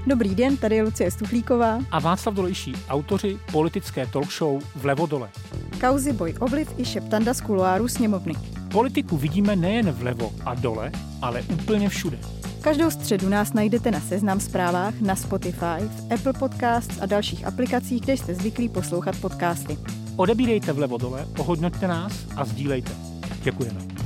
Dobrý 0.07 0.35
den, 0.35 0.57
tady 0.57 0.77
je 0.77 0.83
Lucie 0.83 1.11
Stuchlíková 1.11 1.79
a 1.91 1.99
Václav 1.99 2.35
Dolejší, 2.35 2.75
autoři 2.89 3.39
politické 3.53 4.07
talk 4.07 4.33
show 4.33 4.63
Vlevo 4.77 5.07
dole. 5.07 5.31
Kauzy 5.81 6.13
Boj 6.13 6.35
Obliv 6.41 6.69
i 6.79 6.85
šeptanda 6.85 7.35
z 7.35 7.41
kuloáru 7.41 7.89
sněmovny. 7.89 8.35
Politiku 8.73 9.17
vidíme 9.17 9.57
nejen 9.57 9.91
vlevo 9.91 10.33
a 10.45 10.55
dole, 10.55 10.93
ale 11.23 11.43
úplně 11.43 11.89
všude. 11.89 12.38
Každou 12.61 12.91
středu 12.91 13.29
nás 13.29 13.53
najdete 13.53 13.91
na 13.91 14.01
Seznam 14.01 14.41
zprávách, 14.41 15.01
na 15.01 15.17
Spotify, 15.17 15.81
v 15.81 16.13
Apple 16.13 16.33
Podcasts 16.33 16.99
a 17.01 17.07
dalších 17.07 17.47
aplikacích, 17.47 18.03
kde 18.03 18.17
jste 18.17 18.35
zvyklí 18.35 18.69
poslouchat 18.69 19.17
podcasty. 19.21 19.79
Odebírejte 20.17 20.73
vlevo 20.73 20.99
dole, 20.99 21.27
ohodnoťte 21.39 21.89
nás 21.89 22.13
a 22.37 22.45
sdílejte. 22.45 22.93
Děkujeme. 23.43 23.98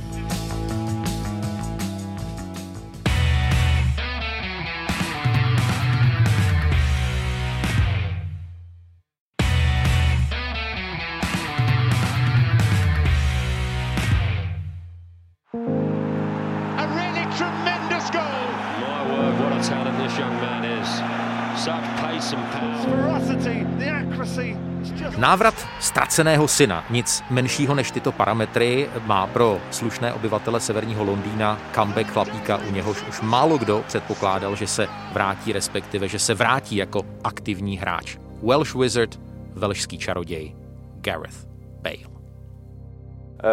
Návrat 25.17 25.67
ztraceného 25.79 26.47
syna, 26.47 26.85
nic 26.89 27.23
menšího 27.29 27.75
než 27.75 27.91
tyto 27.91 28.11
parametry, 28.11 28.89
má 29.05 29.27
pro 29.27 29.61
slušné 29.71 30.13
obyvatele 30.13 30.59
severního 30.59 31.03
Londýna 31.03 31.59
comeback 31.75 32.07
chlapíka, 32.07 32.57
u 32.57 32.71
něhož 32.71 33.03
už 33.09 33.21
málo 33.21 33.57
kdo 33.57 33.83
předpokládal, 33.87 34.55
že 34.55 34.67
se 34.67 34.87
vrátí, 35.13 35.53
respektive, 35.53 36.07
že 36.07 36.19
se 36.19 36.33
vrátí 36.33 36.75
jako 36.75 37.05
aktivní 37.23 37.77
hráč. 37.77 38.17
Welsh 38.43 38.75
Wizard, 38.75 39.19
velšský 39.53 39.97
čaroděj 39.97 40.55
Gareth 41.01 41.47
Bale. 41.81 42.13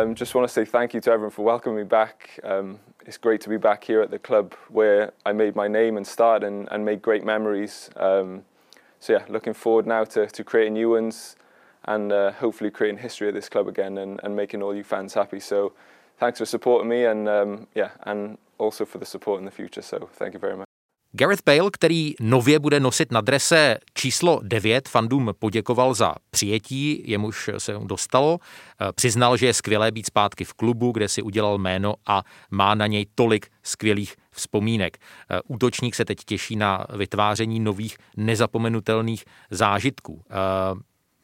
Um, 0.04 0.14
just 0.20 0.34
want 0.34 0.48
to 0.48 0.52
say 0.52 0.64
thank 0.64 0.94
you 0.94 1.00
to 1.00 1.10
everyone 1.10 1.30
for 1.30 1.44
welcoming 1.44 1.78
me 1.78 1.84
back. 1.84 2.40
Um, 2.60 2.78
it's 3.06 3.18
great 3.18 3.40
to 3.42 3.48
be 3.48 3.56
back 3.56 3.84
here 3.84 4.00
at 4.00 4.10
the 4.10 4.18
club 4.18 4.54
where 4.68 5.12
I 5.24 5.32
made 5.32 5.56
my 5.56 5.68
name 5.68 5.96
and 5.96 6.06
started 6.06 6.46
and, 6.46 6.68
and 6.70 6.84
made 6.84 7.02
great 7.02 7.24
memories. 7.24 7.90
Um, 7.96 8.44
so 8.98 9.14
yeah, 9.14 9.24
looking 9.28 9.54
forward 9.54 9.86
now 9.86 10.04
to, 10.04 10.26
to 10.26 10.44
creating 10.44 10.74
new 10.74 10.90
ones 10.90 11.36
and 11.84 12.12
uh, 12.12 12.32
hopefully 12.32 12.70
creating 12.70 12.98
history 12.98 13.28
at 13.28 13.34
this 13.34 13.48
club 13.48 13.66
again 13.68 13.98
and, 13.98 14.20
and 14.22 14.36
making 14.36 14.62
all 14.62 14.74
you 14.74 14.84
fans 14.84 15.14
happy. 15.14 15.40
So 15.40 15.72
thanks 16.18 16.38
for 16.38 16.46
supporting 16.46 16.88
me 16.88 17.06
and 17.06 17.28
um, 17.28 17.66
yeah, 17.74 17.90
and 18.02 18.36
also 18.58 18.84
for 18.84 18.98
the 18.98 19.06
support 19.06 19.38
in 19.38 19.46
the 19.46 19.50
future. 19.50 19.82
So 19.82 20.10
thank 20.12 20.34
you 20.34 20.40
very 20.40 20.56
much. 20.56 20.69
Gareth 21.12 21.42
Bale, 21.46 21.70
který 21.72 22.14
nově 22.20 22.58
bude 22.58 22.80
nosit 22.80 23.12
na 23.12 23.20
drese 23.20 23.78
číslo 23.94 24.40
9, 24.42 24.88
fandům 24.88 25.30
poděkoval 25.38 25.94
za 25.94 26.14
přijetí, 26.30 27.02
jemuž 27.06 27.50
se 27.58 27.78
mu 27.78 27.86
dostalo. 27.86 28.38
Eh, 28.80 28.92
přiznal, 28.92 29.36
že 29.36 29.46
je 29.46 29.54
skvělé 29.54 29.90
být 29.92 30.06
zpátky 30.06 30.44
v 30.44 30.52
klubu, 30.52 30.92
kde 30.92 31.08
si 31.08 31.22
udělal 31.22 31.58
jméno 31.58 31.94
a 32.06 32.22
má 32.50 32.74
na 32.74 32.86
něj 32.86 33.06
tolik 33.14 33.46
skvělých 33.62 34.16
vzpomínek. 34.30 34.98
Eh, 35.30 35.40
útočník 35.48 35.94
se 35.94 36.04
teď 36.04 36.18
těší 36.24 36.56
na 36.56 36.86
vytváření 36.96 37.60
nových 37.60 37.96
nezapomenutelných 38.16 39.24
zážitků. 39.50 40.22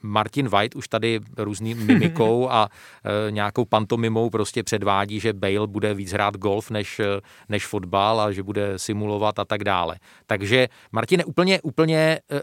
Martin 0.06 0.48
White 0.48 0.76
už 0.76 0.88
tady 0.88 1.20
různým 1.38 1.86
mimikou 1.86 2.50
a 2.50 2.68
e, 3.28 3.30
nějakou 3.30 3.64
pantomimou 3.64 4.30
prostě 4.30 4.62
předvádí, 4.62 5.20
že 5.20 5.32
Bale 5.32 5.66
bude 5.66 5.94
víc 5.94 6.12
hrát 6.12 6.36
golf 6.36 6.70
než, 6.70 7.00
e, 7.00 7.20
než 7.48 7.66
fotbal 7.66 8.20
a 8.20 8.32
že 8.32 8.42
bude 8.42 8.78
simulovat 8.78 9.38
a 9.38 9.44
tak 9.44 9.64
dále. 9.64 9.96
Takže 10.26 10.68
Martin 10.92 11.22
úplně, 11.26 11.60
úplně 11.62 12.18
e, 12.32 12.40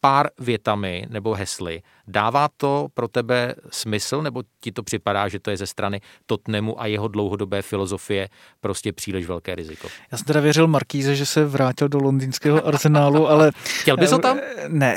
pár 0.00 0.28
větami 0.38 1.06
nebo 1.08 1.34
hesly. 1.34 1.82
Dává 2.08 2.48
to 2.56 2.88
pro 2.94 3.08
tebe 3.08 3.54
smysl, 3.70 4.22
nebo 4.22 4.42
ti 4.60 4.72
to 4.72 4.82
připadá, 4.82 5.28
že 5.28 5.40
to 5.40 5.50
je 5.50 5.56
ze 5.56 5.66
strany 5.66 6.00
Totnemu 6.26 6.80
a 6.80 6.86
jeho 6.86 7.08
dlouhodobé 7.08 7.62
filozofie 7.62 8.28
prostě 8.60 8.92
příliš 8.92 9.26
velké 9.26 9.54
riziko? 9.54 9.88
Já 10.12 10.18
jsem 10.18 10.24
teda 10.24 10.40
věřil 10.40 10.66
Markíze, 10.66 11.16
že 11.16 11.26
se 11.26 11.44
vrátil 11.44 11.88
do 11.88 11.98
londýnského 11.98 12.66
arzenálu, 12.66 13.28
ale... 13.28 13.52
Chtěl 13.80 13.96
bys 13.96 14.12
ho 14.12 14.18
tam? 14.18 14.38
Ne. 14.68 14.96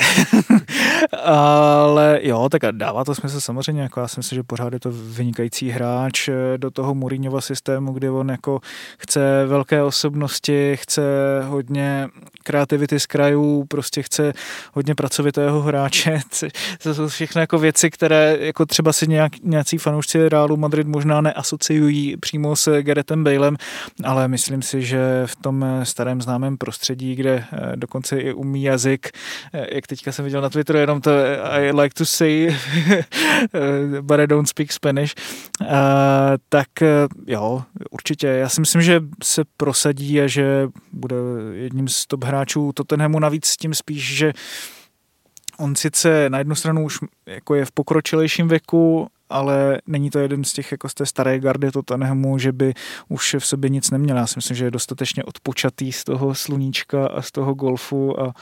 ale 1.23 2.19
jo, 2.21 2.49
tak 2.49 2.61
dává 2.71 3.03
to 3.03 3.15
smysl 3.15 3.41
samozřejmě. 3.41 3.81
Jako 3.81 3.99
já 3.99 4.07
si 4.07 4.19
myslím, 4.19 4.35
že 4.35 4.43
pořád 4.43 4.73
je 4.73 4.79
to 4.79 4.89
vynikající 4.91 5.69
hráč 5.69 6.29
do 6.57 6.71
toho 6.71 6.95
Mourinhova 6.95 7.41
systému, 7.41 7.93
kde 7.93 8.11
on 8.11 8.29
jako 8.29 8.59
chce 8.97 9.45
velké 9.45 9.83
osobnosti, 9.83 10.77
chce 10.77 11.01
hodně 11.43 12.07
kreativity 12.43 12.99
z 12.99 13.05
krajů, 13.05 13.65
prostě 13.67 14.03
chce 14.03 14.33
hodně 14.73 14.95
pracovitého 14.95 15.61
hráče. 15.61 16.19
To 17.05 17.09
všechno 17.09 17.41
jako 17.41 17.57
věci, 17.57 17.91
které 17.91 18.37
jako 18.39 18.65
třeba 18.65 18.93
si 18.93 19.07
nějak, 19.07 19.31
nějací 19.43 19.77
fanoušci 19.77 20.29
Realu 20.29 20.57
Madrid 20.57 20.87
možná 20.87 21.21
neasociují 21.21 22.17
přímo 22.17 22.55
s 22.55 22.81
Garethem 22.81 23.23
Balem, 23.23 23.57
ale 24.03 24.27
myslím 24.27 24.61
si, 24.61 24.81
že 24.81 24.99
v 25.25 25.35
tom 25.35 25.65
starém 25.83 26.21
známém 26.21 26.57
prostředí, 26.57 27.15
kde 27.15 27.45
eh, 27.51 27.75
dokonce 27.75 28.19
i 28.19 28.33
umí 28.33 28.63
jazyk, 28.63 29.09
eh, 29.53 29.75
jak 29.75 29.87
teďka 29.87 30.11
jsem 30.11 30.25
viděl 30.25 30.41
na 30.41 30.49
Twitteru, 30.49 30.79
jenom 30.79 31.01
to 31.01 31.11
I 31.41 31.71
like 31.71 31.93
to 31.93 32.05
say, 32.05 32.47
eh, 32.89 34.01
but 34.01 34.19
I 34.19 34.27
don't 34.27 34.49
speak 34.49 34.71
Spanish, 34.71 35.15
tak 36.49 36.67
jo, 37.27 37.63
určitě. 37.91 38.27
Já 38.27 38.49
si 38.49 38.61
myslím, 38.61 38.81
že 38.81 39.01
se 39.23 39.43
prosadí 39.57 40.21
a 40.21 40.27
že 40.27 40.67
bude 40.91 41.15
jedním 41.53 41.87
z 41.87 42.05
top 42.05 42.23
hráčů 42.23 42.71
Tottenhamu, 42.71 43.19
navíc 43.19 43.55
tím 43.55 43.73
spíš, 43.73 44.15
že 44.15 44.33
on 45.57 45.75
sice 45.75 46.29
na 46.29 46.37
jednu 46.37 46.55
stranu 46.55 46.85
už 46.85 46.99
jako 47.25 47.55
je 47.55 47.65
v 47.65 47.71
pokročilejším 47.71 48.47
věku, 48.47 49.07
ale 49.29 49.81
není 49.87 50.09
to 50.09 50.19
jeden 50.19 50.43
z 50.43 50.53
těch 50.53 50.71
jako 50.71 50.89
z 50.89 50.93
té 50.93 51.05
staré 51.05 51.39
gardy 51.39 51.71
Tottenhamu, 51.71 52.37
že 52.37 52.51
by 52.51 52.73
už 53.09 53.35
v 53.39 53.45
sobě 53.45 53.69
nic 53.69 53.91
neměl. 53.91 54.17
Já 54.17 54.27
si 54.27 54.33
myslím, 54.35 54.57
že 54.57 54.65
je 54.65 54.71
dostatečně 54.71 55.23
odpočatý 55.23 55.91
z 55.91 56.03
toho 56.03 56.35
sluníčka 56.35 57.07
a 57.07 57.21
z 57.21 57.31
toho 57.31 57.53
golfu 57.53 58.19
a, 58.19 58.33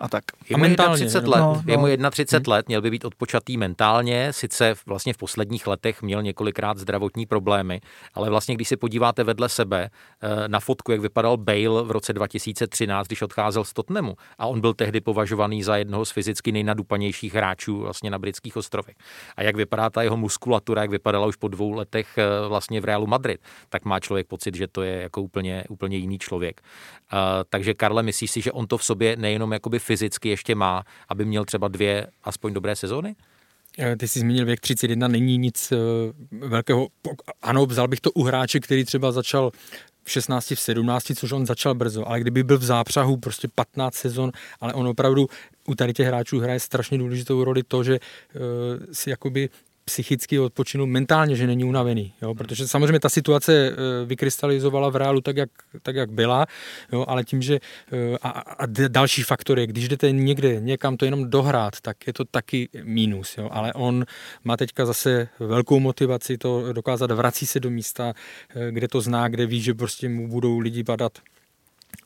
a 0.00 0.08
tak. 0.08 0.24
Je 0.50 0.56
mu 0.56 0.64
31 0.94 1.30
let, 1.30 1.40
no, 1.40 1.62
no. 1.66 1.88
je 1.88 1.98
mu 1.98 2.10
31 2.10 2.38
hmm. 2.38 2.52
let, 2.52 2.68
měl 2.68 2.82
by 2.82 2.90
být 2.90 3.04
odpočatý 3.04 3.56
mentálně, 3.56 4.32
sice 4.32 4.74
vlastně 4.86 5.12
v 5.12 5.16
posledních 5.16 5.66
letech 5.66 6.02
měl 6.02 6.22
několikrát 6.22 6.78
zdravotní 6.78 7.26
problémy, 7.26 7.80
ale 8.14 8.30
vlastně 8.30 8.54
když 8.54 8.68
si 8.68 8.76
podíváte 8.76 9.24
vedle 9.24 9.48
sebe 9.48 9.90
eh, 10.22 10.48
na 10.48 10.60
fotku, 10.60 10.92
jak 10.92 11.00
vypadal 11.00 11.36
Bale 11.36 11.82
v 11.82 11.90
roce 11.90 12.12
2013, 12.12 13.06
když 13.06 13.22
odcházel 13.22 13.64
z 13.64 13.72
Tottenhamu 13.72 14.16
a 14.38 14.46
on 14.46 14.60
byl 14.60 14.74
tehdy 14.74 15.00
považovaný 15.00 15.62
za 15.62 15.76
jednoho 15.76 16.04
z 16.04 16.10
fyzicky 16.10 16.52
nejnadupanějších 16.52 17.34
hráčů 17.34 17.78
vlastně 17.78 18.10
na 18.10 18.18
britských 18.18 18.56
ostrovech. 18.56 18.96
A 19.36 19.42
jak 19.42 19.56
vypadá 19.56 19.90
ta 19.90 20.02
jeho 20.02 20.16
muskulatura, 20.16 20.82
jak 20.82 20.90
vypadala 20.90 21.26
už 21.26 21.36
po 21.36 21.48
dvou 21.48 21.72
letech 21.72 22.18
eh, 22.18 22.48
vlastně 22.48 22.80
v 22.80 22.84
Realu 22.84 23.06
Madrid, 23.06 23.40
tak 23.68 23.84
má 23.84 24.00
člověk 24.00 24.26
pocit, 24.26 24.54
že 24.54 24.66
to 24.66 24.82
je 24.82 25.02
jako 25.02 25.22
úplně, 25.22 25.64
úplně 25.68 25.96
jiný 25.96 26.18
člověk. 26.18 26.60
Uh, 27.12 27.18
takže 27.48 27.74
Karle, 27.74 28.02
myslíš 28.02 28.30
si, 28.30 28.40
že 28.40 28.52
on 28.52 28.66
to 28.66 28.78
v 28.78 28.84
sobě 28.84 29.16
nejenom 29.16 29.52
jakoby 29.52 29.78
fyzicky 29.90 30.28
ještě 30.28 30.54
má, 30.54 30.84
aby 31.08 31.24
měl 31.24 31.44
třeba 31.44 31.68
dvě 31.68 32.06
aspoň 32.24 32.54
dobré 32.54 32.76
sezóny? 32.76 33.16
Eh, 33.78 33.96
ty 33.96 34.08
jsi 34.08 34.20
zmínil 34.20 34.46
věk 34.46 34.60
31, 34.60 35.08
není 35.08 35.38
nic 35.38 35.72
eh, 35.72 35.76
velkého. 36.46 36.88
Ano, 37.42 37.66
vzal 37.66 37.88
bych 37.88 38.00
to 38.00 38.10
u 38.12 38.22
hráče, 38.22 38.60
který 38.60 38.84
třeba 38.84 39.12
začal 39.12 39.50
v 40.04 40.10
16, 40.10 40.50
v 40.50 40.60
17, 40.60 41.12
což 41.14 41.32
on 41.32 41.46
začal 41.46 41.74
brzo, 41.74 42.08
ale 42.08 42.20
kdyby 42.20 42.42
byl 42.42 42.58
v 42.58 42.64
zápřahu 42.64 43.16
prostě 43.16 43.48
15 43.48 43.94
sezon, 43.94 44.32
ale 44.60 44.72
on 44.74 44.86
opravdu 44.86 45.26
u 45.66 45.74
tady 45.74 45.92
těch 45.92 46.06
hráčů 46.06 46.38
hraje 46.40 46.60
strašně 46.60 46.98
důležitou 46.98 47.44
roli 47.44 47.62
to, 47.62 47.84
že 47.84 47.98
uh, 47.98 48.40
si 48.92 49.10
jakoby 49.10 49.48
psychicky 49.90 50.38
odpočinu 50.38 50.86
mentálně, 50.86 51.36
že 51.36 51.46
není 51.46 51.64
unavený. 51.64 52.14
Jo? 52.22 52.34
Protože 52.34 52.68
samozřejmě 52.68 53.00
ta 53.00 53.08
situace 53.08 53.52
eh, 53.52 53.74
vykrystalizovala 54.06 54.88
v 54.88 54.96
reálu 54.96 55.20
tak, 55.20 55.36
jak, 55.36 55.50
tak, 55.82 55.96
jak 55.96 56.10
byla, 56.10 56.46
jo? 56.92 57.04
ale 57.08 57.24
tím, 57.24 57.42
že 57.42 57.58
eh, 57.92 58.18
a, 58.22 58.28
a 58.30 58.66
další 58.88 59.22
faktory, 59.22 59.66
když 59.66 59.88
jdete 59.88 60.12
někde, 60.12 60.60
někam 60.60 60.96
to 60.96 61.04
jenom 61.04 61.30
dohrát, 61.30 61.80
tak 61.82 62.06
je 62.06 62.12
to 62.12 62.24
taky 62.24 62.68
mínus. 62.82 63.38
Jo? 63.38 63.48
Ale 63.52 63.72
on 63.72 64.04
má 64.44 64.56
teďka 64.56 64.86
zase 64.86 65.28
velkou 65.38 65.80
motivaci 65.80 66.38
to 66.38 66.72
dokázat, 66.72 67.10
vrací 67.10 67.46
se 67.46 67.60
do 67.60 67.70
místa, 67.70 68.14
eh, 68.54 68.72
kde 68.72 68.88
to 68.88 69.00
zná, 69.00 69.28
kde 69.28 69.46
ví, 69.46 69.60
že 69.60 69.74
prostě 69.74 70.08
mu 70.08 70.28
budou 70.28 70.58
lidi 70.58 70.84
padat 70.84 71.18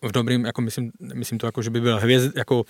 v 0.03 0.13
dobrým, 0.13 0.45
jako 0.45 0.63
myslím, 0.63 0.93
myslím 1.15 1.39
to 1.39 1.47
jako, 1.47 1.63
že 1.63 1.71
by 1.71 1.81
byl 1.81 2.01
hvězd, 2.01 2.37
jako 2.37 2.65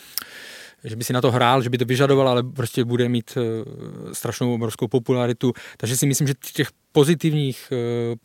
že 0.84 0.96
by 0.96 1.04
si 1.04 1.12
na 1.12 1.20
to 1.20 1.30
hrál, 1.30 1.62
že 1.62 1.70
by 1.70 1.78
to 1.78 1.84
vyžadoval, 1.84 2.28
ale 2.28 2.42
prostě 2.42 2.84
bude 2.84 3.08
mít 3.08 3.38
eh, 3.38 4.14
strašnou 4.14 4.54
obrovskou 4.54 4.88
popularitu. 4.88 5.52
Takže 5.76 5.96
si 5.96 6.06
myslím, 6.06 6.26
že 6.28 6.34
těch 6.52 6.68
pozitivních 6.92 7.72
eh, 7.72 7.76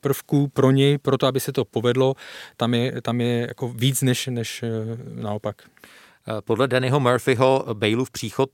prvků 0.02 0.48
pro 0.48 0.72
něj, 0.72 0.98
pro 0.98 1.18
to, 1.18 1.28
aby 1.28 1.40
se 1.40 1.52
to 1.52 1.66
povedlo, 1.66 2.16
tam 2.58 2.74
je, 2.74 3.02
tam 3.02 3.22
je 3.22 3.46
jako 3.48 3.70
víc 3.70 4.02
než, 4.02 4.28
než 4.28 4.64
eh, 4.64 4.68
naopak. 5.14 5.62
Podle 6.46 6.68
Dannyho 6.68 7.00
Murphyho 7.00 7.66
Baleův 7.74 8.12
příchod 8.12 8.50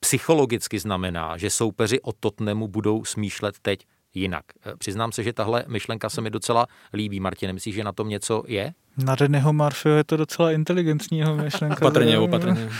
psychologicky 0.00 0.78
znamená, 0.78 1.36
že 1.36 1.50
soupeři 1.50 2.00
o 2.00 2.12
Tottenhamu 2.12 2.68
budou 2.68 3.04
smýšlet 3.04 3.54
teď 3.62 3.86
jinak. 4.14 4.44
Přiznám 4.78 5.12
se, 5.12 5.22
že 5.22 5.32
tahle 5.32 5.64
myšlenka 5.66 6.10
se 6.10 6.20
mi 6.20 6.30
docela 6.30 6.66
líbí. 6.92 7.20
Martin, 7.20 7.52
myslíš, 7.52 7.74
že 7.74 7.84
na 7.84 7.92
tom 7.92 8.08
něco 8.08 8.42
je? 8.46 8.74
Na 9.04 9.14
Reného 9.14 9.52
Marfio 9.52 9.94
je 9.94 10.04
to 10.04 10.16
docela 10.16 10.52
inteligentního 10.52 11.36
myšlenka. 11.36 11.76
Opatrně, 11.86 12.18
opatrně. 12.18 12.68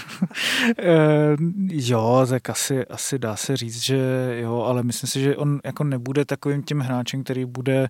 Eh, 0.79 1.37
jo, 1.69 2.27
tak 2.31 2.51
asi, 2.51 2.87
asi 2.87 3.19
dá 3.19 3.37
se 3.37 3.57
říct, 3.57 3.83
že 3.83 3.99
jo, 4.41 4.63
ale 4.63 4.83
myslím 4.83 5.09
si, 5.09 5.21
že 5.21 5.37
on 5.37 5.61
jako 5.65 5.85
nebude 5.85 6.25
takovým 6.25 6.63
tím 6.63 6.81
hráčem, 6.81 7.25
který 7.25 7.45
bude, 7.45 7.89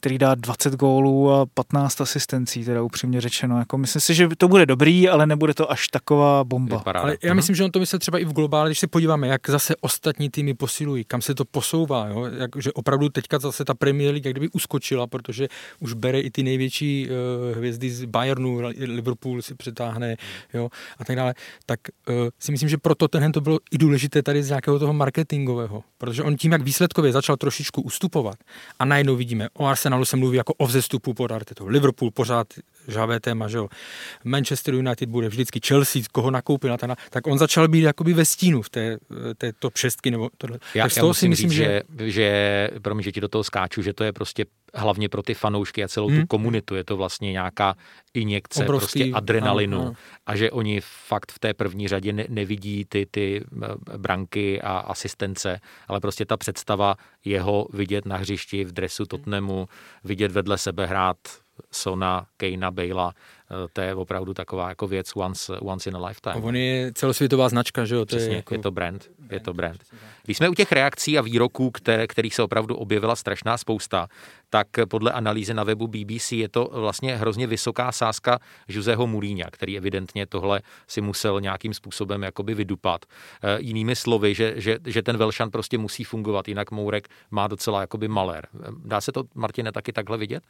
který 0.00 0.18
dá 0.18 0.34
20 0.34 0.74
gólů 0.74 1.32
a 1.32 1.46
15 1.46 2.00
asistencí, 2.00 2.64
teda 2.64 2.82
upřímně 2.82 3.20
řečeno. 3.20 3.58
Jako 3.58 3.78
myslím 3.78 4.00
si, 4.00 4.14
že 4.14 4.28
to 4.38 4.48
bude 4.48 4.66
dobrý, 4.66 5.08
ale 5.08 5.26
nebude 5.26 5.54
to 5.54 5.70
až 5.70 5.88
taková 5.88 6.44
bomba. 6.44 6.82
Ale 6.94 7.16
já 7.22 7.34
myslím, 7.34 7.56
že 7.56 7.64
on 7.64 7.70
to 7.70 7.78
myslel 7.78 7.98
třeba 7.98 8.18
i 8.18 8.24
v 8.24 8.32
globále, 8.32 8.68
když 8.68 8.78
se 8.78 8.86
podíváme, 8.86 9.28
jak 9.28 9.48
zase 9.48 9.76
ostatní 9.80 10.30
týmy 10.30 10.54
posilují, 10.54 11.04
kam 11.04 11.22
se 11.22 11.34
to 11.34 11.44
posouvá, 11.44 12.08
jo? 12.08 12.24
Jak, 12.24 12.50
že 12.58 12.72
opravdu 12.72 13.08
teďka 13.08 13.38
zase 13.38 13.64
ta 13.64 13.74
Premier 13.74 14.10
League 14.10 14.26
jak 14.26 14.34
kdyby 14.34 14.48
uskočila, 14.48 15.06
protože 15.06 15.48
už 15.80 15.92
bere 15.92 16.20
i 16.20 16.30
ty 16.30 16.42
největší 16.42 17.08
uh, 17.08 17.56
hvězdy 17.56 17.90
z 17.90 18.04
Bayernu, 18.04 18.60
Liverpool 18.78 19.42
si 19.42 19.54
přetáhne 19.54 20.16
jo, 20.54 20.68
a 20.98 21.04
tak 21.04 21.16
dále, 21.16 21.34
tak 21.66 21.80
uh, 22.08 22.14
si 22.38 22.52
myslím, 22.52 22.68
že 22.68 22.78
proto 22.78 23.08
tenhle 23.08 23.32
to 23.32 23.40
bylo 23.40 23.58
i 23.70 23.78
důležité 23.78 24.22
tady 24.22 24.42
z 24.42 24.48
nějakého 24.48 24.78
toho 24.78 24.92
marketingového, 24.92 25.82
protože 25.98 26.22
on 26.22 26.36
tím, 26.36 26.52
jak 26.52 26.62
výsledkově 26.62 27.12
začal 27.12 27.36
trošičku 27.36 27.82
ustupovat 27.82 28.36
a 28.78 28.84
najednou 28.84 29.16
vidíme, 29.16 29.48
o 29.54 29.66
Arsenalu 29.72 30.04
se 30.04 30.16
mluví 30.16 30.36
jako 30.36 30.54
o 30.54 30.66
vzestupu 30.66 31.14
pod 31.14 31.32
Artetou, 31.32 31.66
Liverpool 31.66 32.10
pořád 32.10 32.46
žávé 32.88 33.20
téma, 33.20 33.48
že 33.48 33.58
jo. 33.58 33.68
Manchester 34.24 34.74
United 34.74 35.08
bude 35.08 35.28
vždycky 35.28 35.60
Chelsea, 35.66 36.02
koho 36.12 36.30
nakoupil, 36.30 36.76
ten, 36.78 36.96
tak 37.10 37.26
on 37.26 37.38
začal 37.38 37.68
být 37.68 37.82
jakoby 37.82 38.12
ve 38.12 38.24
stínu 38.24 38.62
v 38.62 38.70
té, 38.70 38.98
té 39.38 39.52
top 39.52 39.76
šestky 39.76 40.10
nebo 40.10 40.30
tohle. 40.38 40.58
Já, 40.74 40.84
tak 40.84 40.92
z 40.92 40.94
toho 40.94 41.14
si 41.14 41.28
myslím, 41.28 41.50
říct, 41.50 41.56
že... 41.56 41.82
že, 41.98 42.10
že 42.10 42.70
promiň, 42.82 43.02
že 43.02 43.12
ti 43.12 43.20
do 43.20 43.28
toho 43.28 43.44
skáču, 43.44 43.82
že 43.82 43.92
to 43.92 44.04
je 44.04 44.12
prostě 44.12 44.44
hlavně 44.74 45.08
pro 45.08 45.22
ty 45.22 45.34
fanoušky 45.34 45.84
a 45.84 45.88
celou 45.88 46.08
hmm. 46.08 46.20
tu 46.20 46.26
komunitu. 46.26 46.74
Je 46.74 46.84
to 46.84 46.96
vlastně 46.96 47.32
nějaká 47.32 47.74
injekce 48.14 48.64
Obrovský, 48.64 49.00
prostě 49.00 49.14
adrenalinu 49.14 49.76
ano, 49.76 49.86
ano. 49.86 49.96
a 50.26 50.36
že 50.36 50.50
oni 50.50 50.80
fakt 50.80 51.32
v 51.32 51.38
té 51.38 51.54
první 51.54 51.88
řadě 51.88 52.12
ne, 52.12 52.26
nevidí 52.28 52.84
ty, 52.84 53.06
ty 53.10 53.44
eh, 53.62 53.98
branky 53.98 54.62
a 54.62 54.78
asistence, 54.78 55.60
ale 55.88 56.00
prostě 56.00 56.24
ta 56.24 56.36
představa 56.36 56.96
jeho 57.24 57.66
vidět 57.72 58.06
na 58.06 58.16
hřišti 58.16 58.64
v 58.64 58.72
dresu 58.72 59.06
Tottenhamu, 59.06 59.68
vidět 60.04 60.32
vedle 60.32 60.58
sebe 60.58 60.86
hrát 60.86 61.16
Sona, 61.70 62.26
Kejna, 62.36 62.70
Bejla, 62.70 63.12
eh, 63.50 63.54
to 63.72 63.80
je 63.80 63.94
opravdu 63.94 64.34
taková 64.34 64.68
jako 64.68 64.86
věc 64.86 65.12
once, 65.16 65.58
once 65.60 65.90
in 65.90 65.96
a 65.96 66.06
lifetime. 66.06 66.34
On 66.34 66.56
je 66.56 66.92
celosvětová 66.94 67.48
značka, 67.48 67.84
že 67.84 67.94
jo? 67.94 68.00
To 68.00 68.06
Přesně, 68.06 68.32
je, 68.32 68.36
jako... 68.36 68.54
je 68.54 68.58
to 68.58 68.70
brand, 68.70 69.10
je 69.30 69.40
to 69.40 69.54
brand. 69.54 69.84
Když 70.24 70.36
jsme 70.36 70.48
u 70.48 70.54
těch 70.54 70.72
reakcí 70.72 71.18
a 71.18 71.22
výroků, 71.22 71.70
které, 71.70 72.06
kterých 72.06 72.34
se 72.34 72.42
opravdu 72.42 72.76
objevila 72.76 73.16
strašná 73.16 73.58
spousta, 73.58 74.08
tak 74.50 74.66
podle 74.88 75.12
analýzy 75.12 75.54
na 75.54 75.64
webu 75.64 75.86
BBC 75.86 76.32
je 76.32 76.48
to 76.48 76.70
vlastně 76.72 77.16
hrozně 77.16 77.46
vysoká 77.46 77.92
sázka 77.92 78.38
Joseho 78.68 79.06
Mourinha, 79.06 79.50
který 79.50 79.76
evidentně 79.76 80.26
tohle 80.26 80.62
si 80.88 81.00
musel 81.00 81.40
nějakým 81.40 81.74
způsobem 81.74 82.22
jakoby 82.22 82.54
vydupat. 82.54 83.04
E, 83.42 83.60
jinými 83.60 83.96
slovy, 83.96 84.34
že, 84.34 84.54
že, 84.56 84.78
že 84.86 85.02
ten 85.02 85.16
Velšan 85.16 85.50
prostě 85.50 85.78
musí 85.78 86.04
fungovat, 86.04 86.48
jinak 86.48 86.70
Mourek 86.70 87.08
má 87.30 87.46
docela 87.46 87.80
jakoby 87.80 88.08
malér. 88.08 88.46
Dá 88.84 89.00
se 89.00 89.12
to, 89.12 89.24
Martine, 89.34 89.72
taky 89.72 89.92
takhle 89.92 90.18
vidět? 90.18 90.42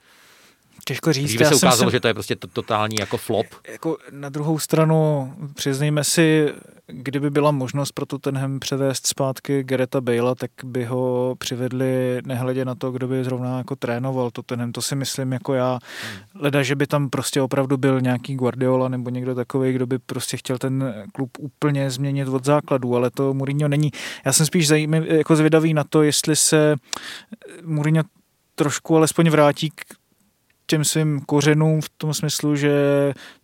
Těžko 0.85 1.13
říct. 1.13 1.25
Dříve 1.25 1.45
se 1.45 1.55
ukázalo, 1.55 1.77
jsem, 1.77 1.91
že 1.91 2.01
to 2.01 2.09
je 2.09 2.15
prostě 2.15 2.37
totální 2.37 2.97
jako 3.01 3.17
flop. 3.17 3.47
Jako 3.73 3.97
na 4.11 4.29
druhou 4.29 4.59
stranu, 4.59 5.33
přiznejme 5.55 6.05
si, 6.05 6.49
kdyby 6.87 7.31
byla 7.31 7.51
možnost 7.51 7.93
pro 7.93 8.07
Tottenham 8.07 8.61
převést 8.61 9.07
zpátky 9.07 9.65
Gereta 9.65 10.01
Bale, 10.01 10.35
tak 10.35 10.51
by 10.65 10.85
ho 10.85 11.35
přivedli 11.39 12.21
nehledě 12.27 12.65
na 12.65 12.75
to, 12.75 12.91
kdo 12.91 13.09
by 13.09 13.25
zrovna 13.25 13.59
jako 13.59 13.77
trénoval 13.77 14.31
Tottenham. 14.31 14.73
To 14.73 14.83
si 14.83 14.97
myslím 14.97 15.33
jako 15.33 15.55
já. 15.55 15.79
Leda, 16.35 16.63
že 16.63 16.77
by 16.77 16.87
tam 16.87 17.11
prostě 17.11 17.43
opravdu 17.43 17.77
byl 17.77 18.01
nějaký 18.01 18.35
Guardiola 18.35 18.89
nebo 18.89 19.11
někdo 19.11 19.35
takový, 19.35 19.73
kdo 19.73 19.87
by 19.87 19.99
prostě 19.99 20.37
chtěl 20.37 20.59
ten 20.59 21.05
klub 21.13 21.31
úplně 21.39 21.91
změnit 21.91 22.29
od 22.29 22.45
základu, 22.45 22.97
ale 22.97 23.11
to 23.11 23.35
Mourinho 23.35 23.69
není. 23.69 23.91
Já 24.25 24.33
jsem 24.33 24.47
spíš 24.47 24.69
zajímavý, 24.69 25.07
jako 25.09 25.37
zvědavý 25.37 25.75
na 25.75 25.85
to, 25.85 26.03
jestli 26.03 26.37
se 26.37 26.77
Mourinho 27.65 28.05
trošku 28.55 28.97
alespoň 28.97 29.31
vrátí 29.31 29.71
k 29.71 29.85
těm 30.73 30.85
svým 30.85 31.21
kořenům 31.21 31.81
v 31.81 31.89
tom 31.89 32.15
smyslu, 32.15 32.57
že 32.57 32.73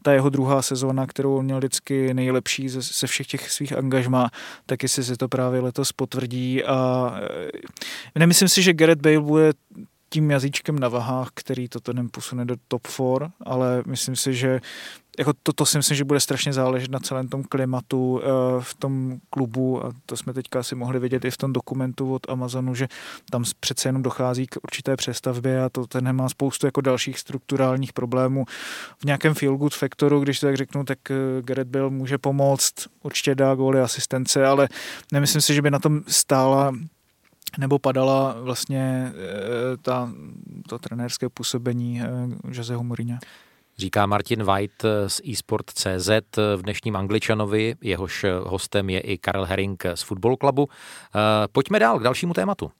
ta 0.02 0.12
jeho 0.12 0.30
druhá 0.30 0.62
sezóna, 0.62 1.06
kterou 1.06 1.36
on 1.36 1.44
měl 1.44 1.58
vždycky 1.58 2.14
nejlepší 2.14 2.68
ze, 2.68 2.80
ze 2.82 3.06
všech 3.06 3.26
těch 3.26 3.50
svých 3.50 3.72
angažmá, 3.72 4.30
tak 4.66 4.82
jestli 4.82 5.04
se 5.04 5.16
to 5.16 5.28
právě 5.28 5.60
letos 5.60 5.92
potvrdí. 5.92 6.64
A 6.64 7.12
e, 8.14 8.18
nemyslím 8.18 8.48
si, 8.48 8.62
že 8.62 8.72
Gareth 8.72 9.00
Bale 9.00 9.20
bude 9.20 9.52
tím 10.10 10.30
jazyčkem 10.30 10.78
na 10.78 10.88
vahách, 10.88 11.28
který 11.34 11.68
to 11.68 11.80
ten 11.80 12.08
posune 12.10 12.44
do 12.44 12.56
top 12.68 12.86
4, 12.86 13.32
ale 13.44 13.82
myslím 13.86 14.16
si, 14.16 14.34
že 14.34 14.60
jako 15.18 15.32
to, 15.42 15.52
to 15.52 15.66
si 15.66 15.78
myslím, 15.78 15.96
že 15.96 16.04
bude 16.04 16.20
strašně 16.20 16.52
záležet 16.52 16.90
na 16.90 16.98
celém 16.98 17.28
tom 17.28 17.44
klimatu 17.44 18.12
uh, 18.12 18.20
v 18.62 18.74
tom 18.74 19.18
klubu 19.30 19.86
a 19.86 19.92
to 20.06 20.16
jsme 20.16 20.32
teďka 20.32 20.62
si 20.62 20.74
mohli 20.74 20.98
vidět 20.98 21.24
i 21.24 21.30
v 21.30 21.36
tom 21.36 21.52
dokumentu 21.52 22.14
od 22.14 22.30
Amazonu, 22.30 22.74
že 22.74 22.88
tam 23.30 23.44
přece 23.60 23.88
jenom 23.88 24.02
dochází 24.02 24.46
k 24.46 24.56
určité 24.62 24.96
přestavbě 24.96 25.64
a 25.64 25.68
to 25.68 25.86
ten 25.86 26.12
má 26.12 26.28
spoustu 26.28 26.66
jako 26.66 26.80
dalších 26.80 27.18
strukturálních 27.18 27.92
problémů. 27.92 28.44
V 28.98 29.04
nějakém 29.04 29.34
feel 29.34 29.56
good 29.56 29.74
faktoru, 29.74 30.20
když 30.20 30.40
to 30.40 30.46
tak 30.46 30.56
řeknu, 30.56 30.84
tak 30.84 30.98
uh, 31.10 31.16
Gareth 31.44 31.70
Bill 31.70 31.90
může 31.90 32.18
pomoct, 32.18 32.74
určitě 33.02 33.34
dá 33.34 33.54
góly 33.54 33.80
asistence, 33.80 34.46
ale 34.46 34.68
nemyslím 35.12 35.40
si, 35.40 35.54
že 35.54 35.62
by 35.62 35.70
na 35.70 35.78
tom 35.78 36.00
stála 36.08 36.72
nebo 37.58 37.78
padala 37.78 38.36
vlastně 38.40 39.12
uh, 39.12 39.76
ta, 39.82 40.12
to 40.68 40.78
trenérské 40.78 41.28
působení 41.28 42.02
Joseho 42.50 42.84
Mourinho. 42.84 43.18
Říká 43.78 44.06
Martin 44.06 44.44
White 44.44 44.84
z 45.06 45.20
eSport.cz 45.32 46.08
v 46.56 46.62
dnešním 46.62 46.96
Angličanovi, 46.96 47.74
jehož 47.82 48.26
hostem 48.42 48.90
je 48.90 49.00
i 49.00 49.18
Karel 49.18 49.44
Herring 49.44 49.84
z 49.94 50.02
Football 50.02 50.36
Clubu. 50.36 50.68
Eh, 50.68 51.48
pojďme 51.52 51.78
dál 51.78 51.98
k 51.98 52.02
dalšímu 52.02 52.34
tématu. 52.34 52.70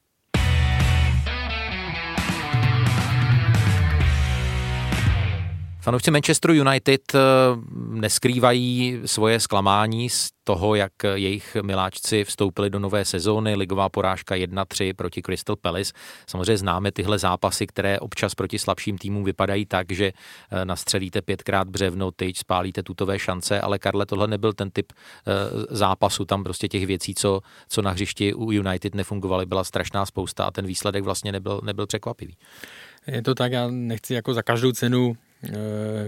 Fanoušci 5.89 6.11
Manchesteru 6.11 6.53
United 6.53 7.15
eh, 7.15 7.19
neskrývají 7.89 8.99
svoje 9.05 9.39
zklamání 9.39 10.09
z 10.09 10.29
toho, 10.43 10.75
jak 10.75 10.91
jejich 11.13 11.57
miláčci 11.61 12.23
vstoupili 12.23 12.69
do 12.69 12.79
nové 12.79 13.05
sezóny. 13.05 13.55
Ligová 13.55 13.89
porážka 13.89 14.35
1-3 14.35 14.93
proti 14.93 15.21
Crystal 15.21 15.55
Palace. 15.55 15.93
Samozřejmě 16.27 16.57
známe 16.57 16.91
tyhle 16.91 17.19
zápasy, 17.19 17.67
které 17.67 17.99
občas 17.99 18.35
proti 18.35 18.59
slabším 18.59 18.97
týmům 18.97 19.23
vypadají 19.23 19.65
tak, 19.65 19.91
že 19.91 20.11
eh, 20.51 20.65
nastřelíte 20.65 21.21
pětkrát 21.21 21.69
břevno, 21.69 22.11
tyč, 22.11 22.37
spálíte 22.37 22.83
tutové 22.83 23.19
šance, 23.19 23.61
ale 23.61 23.79
Karle, 23.79 24.05
tohle 24.05 24.27
nebyl 24.27 24.53
ten 24.53 24.71
typ 24.71 24.93
eh, 24.93 25.31
zápasu. 25.69 26.25
Tam 26.25 26.43
prostě 26.43 26.67
těch 26.67 26.85
věcí, 26.85 27.15
co, 27.15 27.41
co 27.69 27.81
na 27.81 27.91
hřišti 27.91 28.33
u 28.33 28.51
United 28.51 28.95
nefungovaly, 28.95 29.45
byla 29.45 29.63
strašná 29.63 30.05
spousta 30.05 30.45
a 30.45 30.51
ten 30.51 30.65
výsledek 30.65 31.03
vlastně 31.03 31.31
nebyl, 31.31 31.61
nebyl 31.63 31.87
překvapivý. 31.87 32.37
Je 33.07 33.21
to 33.21 33.35
tak, 33.35 33.51
já 33.51 33.67
nechci 33.67 34.13
jako 34.13 34.33
za 34.33 34.41
každou 34.41 34.71
cenu 34.71 35.15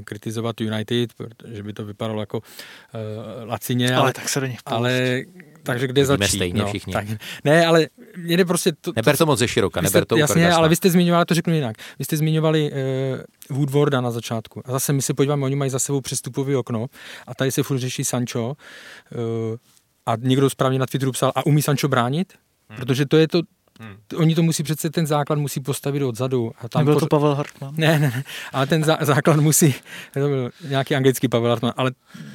kritizovat 0.04 0.62
United, 0.62 1.14
protože 1.14 1.64
by 1.64 1.74
to 1.74 1.86
vypadalo 1.86 2.20
jako 2.20 2.38
uh, 2.38 3.50
lacině. 3.50 3.88
Ale, 3.88 4.02
ale 4.02 4.14
tak 4.14 4.30
se 4.30 4.40
do 4.40 4.46
nich 4.46 4.60
Ale 4.66 5.24
takže 5.64 5.88
kde 5.88 6.06
začít? 6.06 6.36
stejně 6.36 6.62
no, 6.62 6.68
všichni. 6.68 6.94
Tak, 6.94 7.06
ne, 7.44 7.66
ale 7.66 7.88
jde 8.18 8.46
prostě... 8.46 8.72
To, 8.82 8.94
neber 8.96 9.18
to 9.18 9.26
moc 9.26 9.40
ze 9.40 9.48
široka, 9.48 9.82
neber 9.82 10.06
to 10.06 10.18
Jasně, 10.18 10.52
ale 10.52 10.70
vy 10.70 10.76
jste 10.76 10.90
zmiňovali, 10.90 11.26
to 11.26 11.34
řeknu 11.34 11.54
jinak, 11.54 11.78
vy 12.00 12.06
jste 12.06 12.18
zmiňovali 12.18 12.72
uh, 12.72 13.58
Woodwarda 13.58 14.02
na 14.02 14.12
začátku. 14.12 14.62
A 14.66 14.72
zase 14.72 14.94
my 14.94 15.02
se 15.02 15.14
podíváme, 15.14 15.46
oni 15.46 15.56
mají 15.56 15.72
za 15.72 15.80
sebou 15.80 16.02
přestupový 16.02 16.56
okno 16.56 16.88
a 17.28 17.36
tady 17.36 17.52
se 17.52 17.64
furt 17.64 17.78
řeší 17.78 18.06
Sancho 18.06 18.48
uh, 18.48 19.58
a 20.06 20.16
někdo 20.20 20.50
správně 20.50 20.80
na 20.80 20.86
Twitteru 20.86 21.12
psal, 21.12 21.32
a 21.36 21.46
umí 21.46 21.62
Sancho 21.62 21.88
bránit? 21.88 22.34
Hmm. 22.70 22.78
Protože 22.80 23.06
to 23.06 23.18
je 23.18 23.28
to, 23.28 23.42
Hmm. 23.80 23.98
Oni 24.16 24.36
to 24.36 24.44
musí 24.44 24.64
přece, 24.64 24.90
ten 24.90 25.08
základ 25.08 25.40
musí 25.40 25.60
postavit 25.60 26.04
odzadu. 26.04 26.52
A 26.60 26.70
tam 26.70 26.86
Nebyl 26.86 27.00
to 27.00 27.08
Pavel 27.08 27.36
Hartmann? 27.36 27.74
Ne, 27.78 28.00
ne, 28.00 28.12
ne, 28.16 28.24
ale 28.54 28.68
ten 28.68 28.84
zá, 28.84 28.98
základ 29.02 29.38
musí, 29.38 29.76
to 30.14 30.20
byl 30.20 30.50
nějaký 30.68 30.96
anglický 30.96 31.28
Pavel 31.28 31.50
Hartmann, 31.50 31.74
ale 31.78 31.92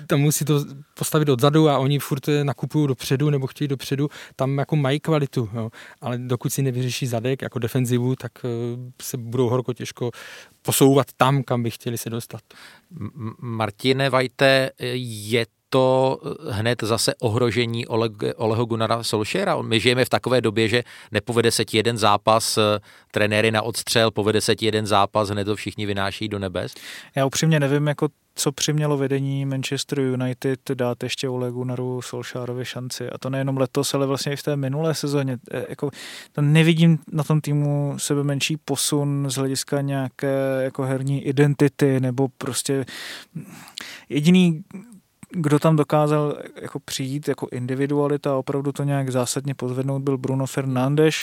tam 0.07 0.21
musí 0.21 0.45
to 0.45 0.65
postavit 0.95 1.29
odzadu 1.29 1.69
a 1.69 1.79
oni 1.79 1.99
furt 1.99 2.29
nakupují 2.43 2.89
dopředu 2.89 3.31
nebo 3.31 3.47
chtějí 3.47 3.69
dopředu, 3.69 4.09
tam 4.37 4.59
jako 4.59 4.77
mají 4.77 5.01
kvalitu, 5.01 5.49
jo. 5.55 5.71
ale 6.01 6.19
dokud 6.19 6.53
si 6.53 6.63
nevyřeší 6.63 7.07
zadek 7.07 7.43
jako 7.43 7.59
defenzivu, 7.59 8.17
tak 8.17 8.33
uh, 8.45 8.51
se 9.03 9.17
budou 9.17 9.49
horko 9.49 9.73
těžko 9.73 10.11
posouvat 10.63 11.07
tam, 11.17 11.43
kam 11.43 11.63
by 11.63 11.71
chtěli 11.71 11.99
se 11.99 12.11
dostat. 12.11 12.41
Martine 13.39 14.11
Vajte, 14.11 14.71
je 15.29 15.47
to 15.71 16.19
hned 16.51 16.83
zase 16.83 17.15
ohrožení 17.15 17.87
Oleg, 17.87 18.13
Oleho 18.37 18.65
Gunnara 18.65 19.03
Solšera. 19.03 19.63
My 19.63 19.81
žijeme 19.81 20.05
v 20.05 20.09
takové 20.09 20.41
době, 20.41 20.69
že 20.69 20.83
nepovede 21.13 21.51
se 21.51 21.65
ti 21.65 21.77
jeden 21.77 21.99
zápas, 21.99 22.59
eh, 22.59 22.81
trenéry 23.11 23.51
na 23.51 23.63
odstřel, 23.63 24.11
povede 24.11 24.41
se 24.41 24.57
ti 24.57 24.67
jeden 24.67 24.87
zápas, 24.87 25.29
hned 25.29 25.45
to 25.45 25.57
všichni 25.57 25.87
vynáší 25.87 26.29
do 26.29 26.39
nebes? 26.39 26.75
Já 27.17 27.27
upřímně 27.27 27.61
nevím, 27.61 27.87
jako 27.87 28.09
co 28.39 28.53
přimělo 28.53 28.97
vedení 28.97 29.45
Manchester 29.45 30.01
United 30.01 30.61
dát 30.75 31.03
ještě 31.03 31.29
Ole 31.29 31.51
Gunnaru 31.51 32.03
Solskjaerovi 32.03 32.65
šanci. 32.65 33.11
A 33.11 33.19
to 33.19 33.31
nejenom 33.31 33.57
letos, 33.57 33.95
ale 33.95 34.07
vlastně 34.07 34.33
i 34.33 34.37
v 34.37 34.43
té 34.43 34.57
minulé 34.57 34.95
sezóně. 34.95 35.39
Eh, 35.51 35.67
jako, 35.69 35.91
to 36.33 36.43
nevidím 36.43 36.99
na 37.13 37.25
tom 37.25 37.41
týmu 37.41 37.95
sebe 37.97 38.25
menší 38.25 38.57
posun 38.57 39.27
z 39.31 39.35
hlediska 39.35 39.81
nějaké 39.81 40.61
jako 40.63 40.83
herní 40.83 41.27
identity 41.27 42.01
nebo 42.01 42.29
prostě 42.39 42.85
jediný 44.09 44.65
kdo 45.31 45.59
tam 45.59 45.77
dokázal 45.77 46.37
jako 46.63 46.81
přijít 46.81 47.29
jako 47.29 47.49
individualita 47.53 48.31
a 48.33 48.37
opravdu 48.37 48.73
to 48.73 48.83
nějak 48.83 49.11
zásadně 49.11 49.55
pozvednout, 49.55 50.03
byl 50.03 50.19
Bruno 50.19 50.47
Fernandes. 50.47 51.15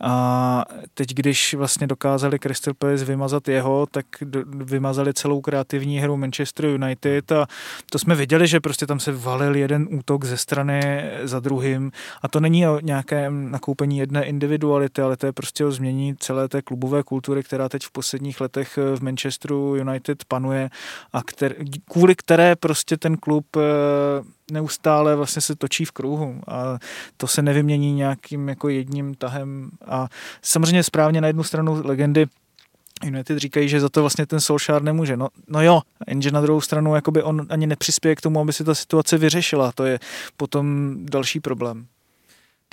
A 0.00 0.64
teď, 0.94 1.14
když 1.14 1.54
vlastně 1.54 1.86
dokázali 1.86 2.38
Crystal 2.38 2.74
Palace 2.74 3.04
vymazat 3.04 3.48
jeho, 3.48 3.86
tak 3.90 4.06
vymazali 4.44 5.14
celou 5.14 5.40
kreativní 5.40 5.98
hru 5.98 6.16
Manchester 6.16 6.64
United 6.64 7.32
a 7.32 7.46
to 7.90 7.98
jsme 7.98 8.14
viděli, 8.14 8.46
že 8.46 8.60
prostě 8.60 8.86
tam 8.86 9.00
se 9.00 9.12
valil 9.12 9.56
jeden 9.56 9.88
útok 9.90 10.24
ze 10.24 10.36
strany 10.36 11.10
za 11.22 11.40
druhým. 11.40 11.92
A 12.22 12.28
to 12.28 12.40
není 12.40 12.68
o 12.68 12.80
nějakém 12.80 13.50
nakoupení 13.50 13.98
jedné 13.98 14.24
individuality, 14.24 15.02
ale 15.02 15.16
to 15.16 15.26
je 15.26 15.32
prostě 15.32 15.64
o 15.64 15.70
změní 15.70 16.16
celé 16.16 16.48
té 16.48 16.62
klubové 16.62 17.02
kultury, 17.02 17.42
která 17.42 17.68
teď 17.68 17.82
v 17.82 17.90
posledních 17.90 18.40
letech 18.40 18.78
v 18.96 19.02
Manchesteru 19.02 19.76
United 19.76 20.24
panuje 20.24 20.70
a 21.12 21.22
kter, 21.22 21.54
kvůli 21.90 22.14
které 22.14 22.56
prostě 22.56 22.96
ten 22.96 23.16
klub 23.16 23.33
klub 23.34 23.56
eh, 23.56 23.62
neustále 24.52 25.16
vlastně 25.16 25.42
se 25.42 25.56
točí 25.56 25.84
v 25.84 25.92
kruhu 25.92 26.40
a 26.48 26.78
to 27.16 27.26
se 27.26 27.42
nevymění 27.42 27.92
nějakým 27.92 28.48
jako 28.48 28.68
jedním 28.68 29.14
tahem 29.14 29.70
a 29.86 30.08
samozřejmě 30.42 30.82
správně 30.82 31.20
na 31.20 31.26
jednu 31.26 31.42
stranu 31.42 31.82
legendy 31.84 32.26
United 33.04 33.38
říkají, 33.38 33.68
že 33.68 33.80
za 33.80 33.88
to 33.88 34.00
vlastně 34.00 34.26
ten 34.26 34.40
Solskjaer 34.40 34.82
nemůže. 34.82 35.16
No, 35.16 35.28
no 35.48 35.62
jo, 35.62 35.80
jenže 36.08 36.30
na 36.30 36.40
druhou 36.40 36.60
stranu 36.60 36.94
jakoby 36.94 37.22
on 37.22 37.46
ani 37.48 37.66
nepřispěje 37.66 38.16
k 38.16 38.20
tomu, 38.20 38.40
aby 38.40 38.52
si 38.52 38.64
ta 38.64 38.74
situace 38.74 39.18
vyřešila. 39.18 39.72
To 39.72 39.84
je 39.84 39.98
potom 40.36 40.96
další 41.10 41.40
problém. 41.40 41.86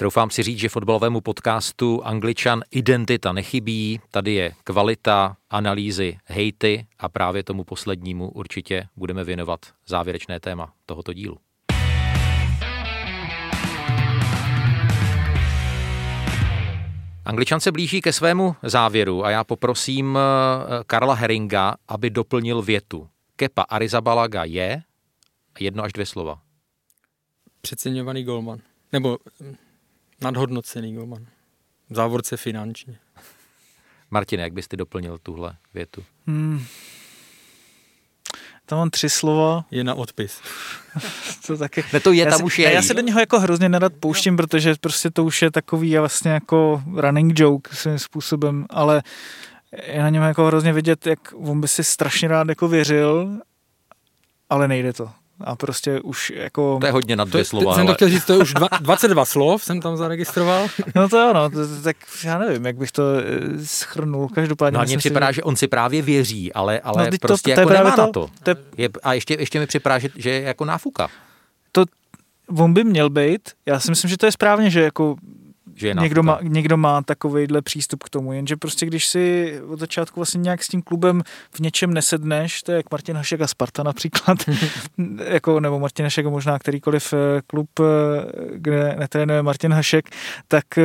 Troufám 0.02 0.30
si 0.30 0.44
říct, 0.44 0.60
že 0.60 0.70
fotbalovému 0.70 1.22
podcastu 1.22 2.04
Angličan 2.04 2.62
identita 2.72 3.32
nechybí. 3.32 4.00
Tady 4.12 4.34
je 4.34 4.52
kvalita, 4.64 5.38
analýzy, 5.50 6.18
hejty 6.26 6.88
a 7.00 7.10
právě 7.10 7.44
tomu 7.44 7.64
poslednímu 7.64 8.30
určitě 8.30 8.88
budeme 8.96 9.24
věnovat 9.24 9.60
závěrečné 9.88 10.40
téma 10.40 10.74
tohoto 10.86 11.14
dílu. 11.14 11.38
Angličan 17.26 17.60
se 17.60 17.72
blíží 17.72 18.02
ke 18.02 18.14
svému 18.14 18.56
závěru 18.64 19.26
a 19.26 19.30
já 19.30 19.44
poprosím 19.44 20.18
eh, 20.18 20.84
Karla 20.88 21.14
Heringa, 21.14 21.76
aby 21.88 22.10
doplnil 22.10 22.62
větu. 22.62 23.10
Kepa 23.36 23.62
Arizabalaga 23.62 24.44
je 24.44 24.84
jedno 25.60 25.84
až 25.84 25.94
dvě 25.94 26.06
slova. 26.06 26.42
Přeceňovaný 27.62 28.24
golman. 28.24 28.60
Nebo 28.94 29.18
Nadhodnocený 30.22 30.96
golman. 30.96 31.26
V 31.90 31.96
závorce 31.96 32.38
finančně. 32.38 33.00
Martine, 34.12 34.44
jak 34.44 34.54
byste 34.54 34.78
doplnil 34.78 35.18
tuhle 35.18 35.56
větu? 35.74 36.04
Hmm. 36.28 36.66
Tam 38.66 38.80
mám 38.80 38.90
tři 38.90 39.10
slova. 39.10 39.66
Je 39.72 39.84
na 39.84 39.96
odpis. 39.96 40.42
to 41.48 41.58
taky. 41.58 41.84
Ne, 41.94 42.00
to 42.00 42.12
je, 42.12 42.26
tam 42.26 42.44
už 42.44 42.60
je. 42.60 42.74
Já 42.74 42.82
se 42.82 42.94
do 42.94 43.02
něho 43.02 43.20
jako 43.20 43.40
hrozně 43.40 43.70
nerad 43.70 43.94
pouštím, 44.00 44.38
protože 44.38 44.76
prostě 44.82 45.10
to 45.10 45.24
už 45.24 45.42
je 45.42 45.52
takový 45.52 45.98
vlastně 45.98 46.32
jako 46.32 46.84
running 46.96 47.40
joke 47.40 47.76
svým 47.76 48.00
způsobem, 48.00 48.66
ale 48.70 49.04
je 49.88 50.02
na 50.02 50.10
něm 50.10 50.24
jako 50.24 50.46
hrozně 50.46 50.74
vidět, 50.74 51.08
jak 51.08 51.34
on 51.34 51.62
by 51.62 51.68
si 51.68 51.84
strašně 51.84 52.28
rád 52.28 52.50
jako 52.50 52.68
věřil, 52.68 53.40
ale 54.50 54.68
nejde 54.68 54.94
to. 54.94 55.12
A 55.44 55.56
prostě 55.56 56.00
už 56.00 56.30
jako... 56.36 56.78
To 56.82 56.86
je 56.86 56.92
hodně 56.92 57.16
na 57.16 57.24
dvě 57.24 57.46
slova. 57.46 57.76
Jsem 57.76 57.88
to 57.88 57.94
chtěl 57.94 58.10
říct, 58.10 58.26
to 58.26 58.34
je 58.34 58.40
už 58.40 58.54
dva, 58.54 58.68
22 58.82 59.26
slov, 59.26 59.64
jsem 59.64 59.82
tam 59.82 59.98
zaregistroval. 59.98 60.68
No 60.96 61.10
to 61.10 61.30
ano, 61.30 61.50
to, 61.50 61.82
tak 61.84 61.98
já 62.24 62.38
nevím, 62.38 62.66
jak 62.66 62.78
bych 62.78 62.92
to 62.92 63.04
eh, 63.18 63.66
schrnul. 63.66 64.30
Každopádně 64.30 64.78
no, 64.80 64.84
mně 64.84 64.98
připadá, 64.98 65.28
si... 65.28 65.34
že 65.34 65.44
on 65.44 65.56
si 65.56 65.68
právě 65.68 66.02
věří, 66.02 66.54
ale, 66.54 66.80
ale 66.80 67.10
no, 67.12 67.18
prostě 67.22 67.56
to, 67.56 67.56
to, 67.56 67.62
jako 67.62 67.74
nemá 67.74 67.96
to, 67.96 68.02
na 68.02 68.08
to. 68.08 68.30
to 68.44 68.52
je... 68.78 68.90
A 69.04 69.14
ještě, 69.14 69.34
ještě 69.34 69.60
mi 69.60 69.68
připadá, 69.68 70.00
že, 70.00 70.10
že 70.16 70.30
je 70.30 70.42
jako 70.42 70.66
náfuka. 70.66 71.08
To, 71.72 71.86
on 72.58 72.74
by 72.74 72.84
měl 72.84 73.10
být. 73.10 73.50
Já 73.66 73.80
si 73.80 73.92
myslím, 73.92 74.10
že 74.10 74.18
to 74.18 74.26
je 74.26 74.32
správně, 74.32 74.70
že 74.70 74.82
jako 74.82 75.16
že 75.82 75.88
je 75.88 75.94
někdo, 75.94 76.24
má, 76.24 76.40
někdo 76.42 76.78
má 76.78 77.02
takovýhle 77.02 77.62
přístup 77.62 78.04
k 78.04 78.10
tomu, 78.10 78.34
jenže 78.34 78.58
prostě 78.58 78.86
když 78.86 79.08
si 79.08 79.56
od 79.68 79.80
začátku 79.80 80.20
vlastně 80.20 80.42
nějak 80.42 80.64
s 80.64 80.68
tím 80.68 80.82
klubem 80.82 81.22
v 81.52 81.60
něčem 81.60 81.94
nesedneš, 81.94 82.64
to 82.64 82.72
je 82.72 82.76
jak 82.76 82.92
Martin 82.92 83.16
Hašek 83.16 83.42
a 83.42 83.48
Sparta 83.48 83.84
například, 83.84 84.38
jako, 85.28 85.60
nebo 85.60 85.80
Martin 85.80 86.06
Hašek 86.06 86.26
možná 86.26 86.60
kterýkoliv 86.60 87.14
eh, 87.14 87.42
klub, 87.48 87.70
eh, 87.80 87.84
kde 88.54 88.96
netrénuje 89.00 89.42
Martin 89.42 89.74
Hašek, 89.74 90.10
tak 90.48 90.78
eh, 90.78 90.84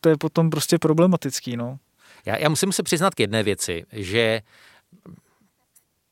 to 0.00 0.08
je 0.08 0.16
potom 0.16 0.50
prostě 0.50 0.78
problematický, 0.78 1.56
no. 1.56 1.78
Já, 2.26 2.36
já 2.36 2.48
musím 2.48 2.72
se 2.72 2.82
přiznat 2.82 3.14
k 3.14 3.20
jedné 3.20 3.42
věci, 3.42 3.84
že 3.92 4.40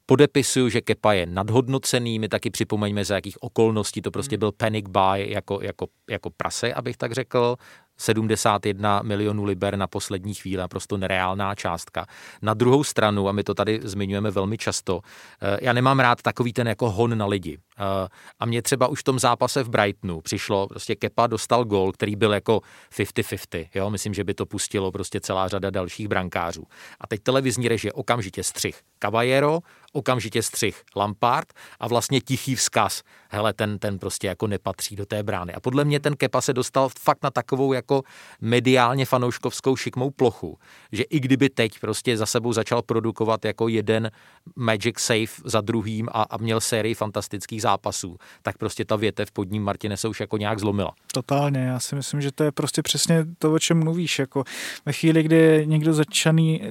podepisuju, 0.06 0.68
že 0.68 0.80
Kepa 0.80 1.12
je 1.12 1.26
nadhodnocený, 1.26 2.18
my 2.18 2.28
taky 2.28 2.50
připomeňme, 2.50 3.04
za 3.04 3.14
jakých 3.14 3.42
okolností 3.42 4.02
to 4.02 4.10
prostě 4.10 4.38
byl 4.38 4.52
panic 4.52 4.86
buy 4.88 5.30
jako, 5.32 5.58
jako, 5.62 5.86
jako 6.10 6.30
prase, 6.30 6.74
abych 6.74 6.96
tak 6.96 7.12
řekl. 7.12 7.56
71 8.02 9.02
milionů 9.02 9.44
liber 9.44 9.76
na 9.76 9.86
poslední 9.86 10.34
chvíli, 10.34 10.62
prostě 10.68 10.98
nereálná 10.98 11.54
částka. 11.54 12.06
Na 12.42 12.54
druhou 12.54 12.84
stranu, 12.84 13.28
a 13.28 13.32
my 13.32 13.42
to 13.44 13.54
tady 13.54 13.80
zmiňujeme 13.82 14.30
velmi 14.30 14.58
často, 14.58 15.00
eh, 15.40 15.58
já 15.62 15.72
nemám 15.72 16.00
rád 16.00 16.22
takový 16.22 16.52
ten 16.52 16.68
jako 16.68 16.90
hon 16.90 17.18
na 17.18 17.26
lidi. 17.26 17.58
Eh, 17.78 18.08
a 18.40 18.46
mě 18.46 18.62
třeba 18.62 18.86
už 18.86 19.00
v 19.00 19.02
tom 19.02 19.18
zápase 19.18 19.62
v 19.62 19.68
Brightonu 19.68 20.20
přišlo, 20.20 20.66
prostě 20.66 20.94
Kepa 20.94 21.26
dostal 21.26 21.64
gol, 21.64 21.92
který 21.92 22.16
byl 22.16 22.34
jako 22.34 22.60
50-50, 22.90 23.68
jo, 23.74 23.90
myslím, 23.90 24.14
že 24.14 24.24
by 24.24 24.34
to 24.34 24.46
pustilo 24.46 24.92
prostě 24.92 25.20
celá 25.20 25.48
řada 25.48 25.70
dalších 25.70 26.08
brankářů. 26.08 26.64
A 27.00 27.06
teď 27.06 27.22
televizní 27.22 27.68
režie 27.68 27.92
okamžitě 27.92 28.42
střih 28.42 28.80
Caballero, 29.02 29.60
okamžitě 29.92 30.42
střih 30.42 30.82
Lampard 30.96 31.52
a 31.80 31.88
vlastně 31.88 32.20
tichý 32.20 32.54
vzkaz, 32.54 33.02
hele, 33.28 33.52
ten, 33.52 33.78
ten 33.78 33.98
prostě 33.98 34.26
jako 34.26 34.46
nepatří 34.46 34.96
do 34.96 35.06
té 35.06 35.22
brány. 35.22 35.54
A 35.54 35.60
podle 35.60 35.84
mě 35.84 36.00
ten 36.00 36.16
Kepa 36.16 36.40
se 36.40 36.52
dostal 36.52 36.88
fakt 36.98 37.22
na 37.22 37.30
takovou 37.30 37.72
jako 37.72 38.02
mediálně 38.40 39.06
fanouškovskou 39.06 39.76
šikmou 39.76 40.10
plochu, 40.10 40.58
že 40.92 41.02
i 41.02 41.20
kdyby 41.20 41.48
teď 41.48 41.78
prostě 41.80 42.16
za 42.16 42.26
sebou 42.26 42.52
začal 42.52 42.82
produkovat 42.82 43.44
jako 43.44 43.68
jeden 43.68 44.10
Magic 44.56 44.98
Save 44.98 45.26
za 45.44 45.60
druhým 45.60 46.08
a, 46.12 46.22
a 46.22 46.36
měl 46.36 46.60
sérii 46.60 46.94
fantastických 46.94 47.62
zápasů, 47.62 48.16
tak 48.42 48.58
prostě 48.58 48.84
ta 48.84 48.96
větev 48.96 49.32
pod 49.32 49.50
ním 49.50 49.62
Martine 49.62 49.96
se 49.96 50.08
už 50.08 50.20
jako 50.20 50.36
nějak 50.36 50.58
zlomila. 50.58 50.92
Totálně, 51.12 51.60
já 51.60 51.80
si 51.80 51.94
myslím, 51.94 52.20
že 52.20 52.32
to 52.32 52.44
je 52.44 52.52
prostě 52.52 52.82
přesně 52.82 53.24
to, 53.38 53.52
o 53.52 53.58
čem 53.58 53.78
mluvíš. 53.78 54.18
Jako 54.18 54.44
ve 54.86 54.92
chvíli, 54.92 55.22
kdy 55.22 55.64
někdo 55.66 55.92
začaný, 55.92 56.62
eh, 56.62 56.66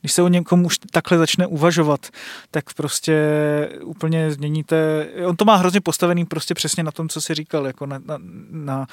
když 0.00 0.12
se 0.12 0.22
o 0.22 0.28
někom 0.28 0.64
už 0.64 0.78
takhle 0.78 1.18
začne 1.18 1.46
uvažovat, 1.46 1.95
tak 2.50 2.74
prostě 2.74 3.16
úplně 3.82 4.30
změníte, 4.30 5.06
on 5.26 5.36
to 5.36 5.44
má 5.44 5.56
hrozně 5.56 5.80
postavený 5.80 6.24
prostě 6.24 6.54
přesně 6.54 6.82
na 6.82 6.90
tom, 6.90 7.08
co 7.08 7.20
si 7.20 7.34
říkal, 7.34 7.66
jako 7.66 7.86
na, 7.86 7.98
na, 8.06 8.18
na 8.50 8.86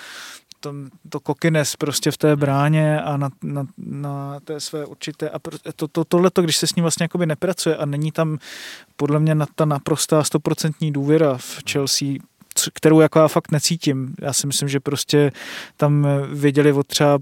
to, 0.64 0.74
to 1.10 1.20
kokines 1.20 1.76
prostě 1.76 2.12
v 2.12 2.18
té 2.18 2.36
bráně 2.36 3.02
a 3.02 3.18
na, 3.18 3.30
na, 3.44 3.66
na 3.78 4.40
té 4.40 4.60
své 4.60 4.86
určité 4.86 5.30
a 5.30 5.40
to, 5.76 5.88
to, 5.88 6.04
tohleto, 6.04 6.42
když 6.42 6.58
se 6.58 6.68
s 6.68 6.76
ním 6.76 6.84
vlastně 6.84 7.04
jakoby 7.04 7.26
nepracuje 7.26 7.78
a 7.78 7.86
není 7.86 8.12
tam 8.12 8.38
podle 8.96 9.20
mě 9.20 9.36
na 9.36 9.46
ta 9.56 9.66
naprostá 9.66 10.24
stoprocentní 10.24 10.92
důvěra 10.92 11.38
v 11.38 11.60
Chelsea, 11.72 12.08
kterou 12.74 13.00
jako 13.00 13.20
já 13.20 13.28
fakt 13.28 13.52
necítím. 13.52 14.16
Já 14.22 14.34
si 14.34 14.48
myslím, 14.48 14.70
že 14.70 14.80
prostě 14.80 15.32
tam 15.78 16.08
věděli 16.34 16.74
od 16.74 16.88
třeba 16.88 17.20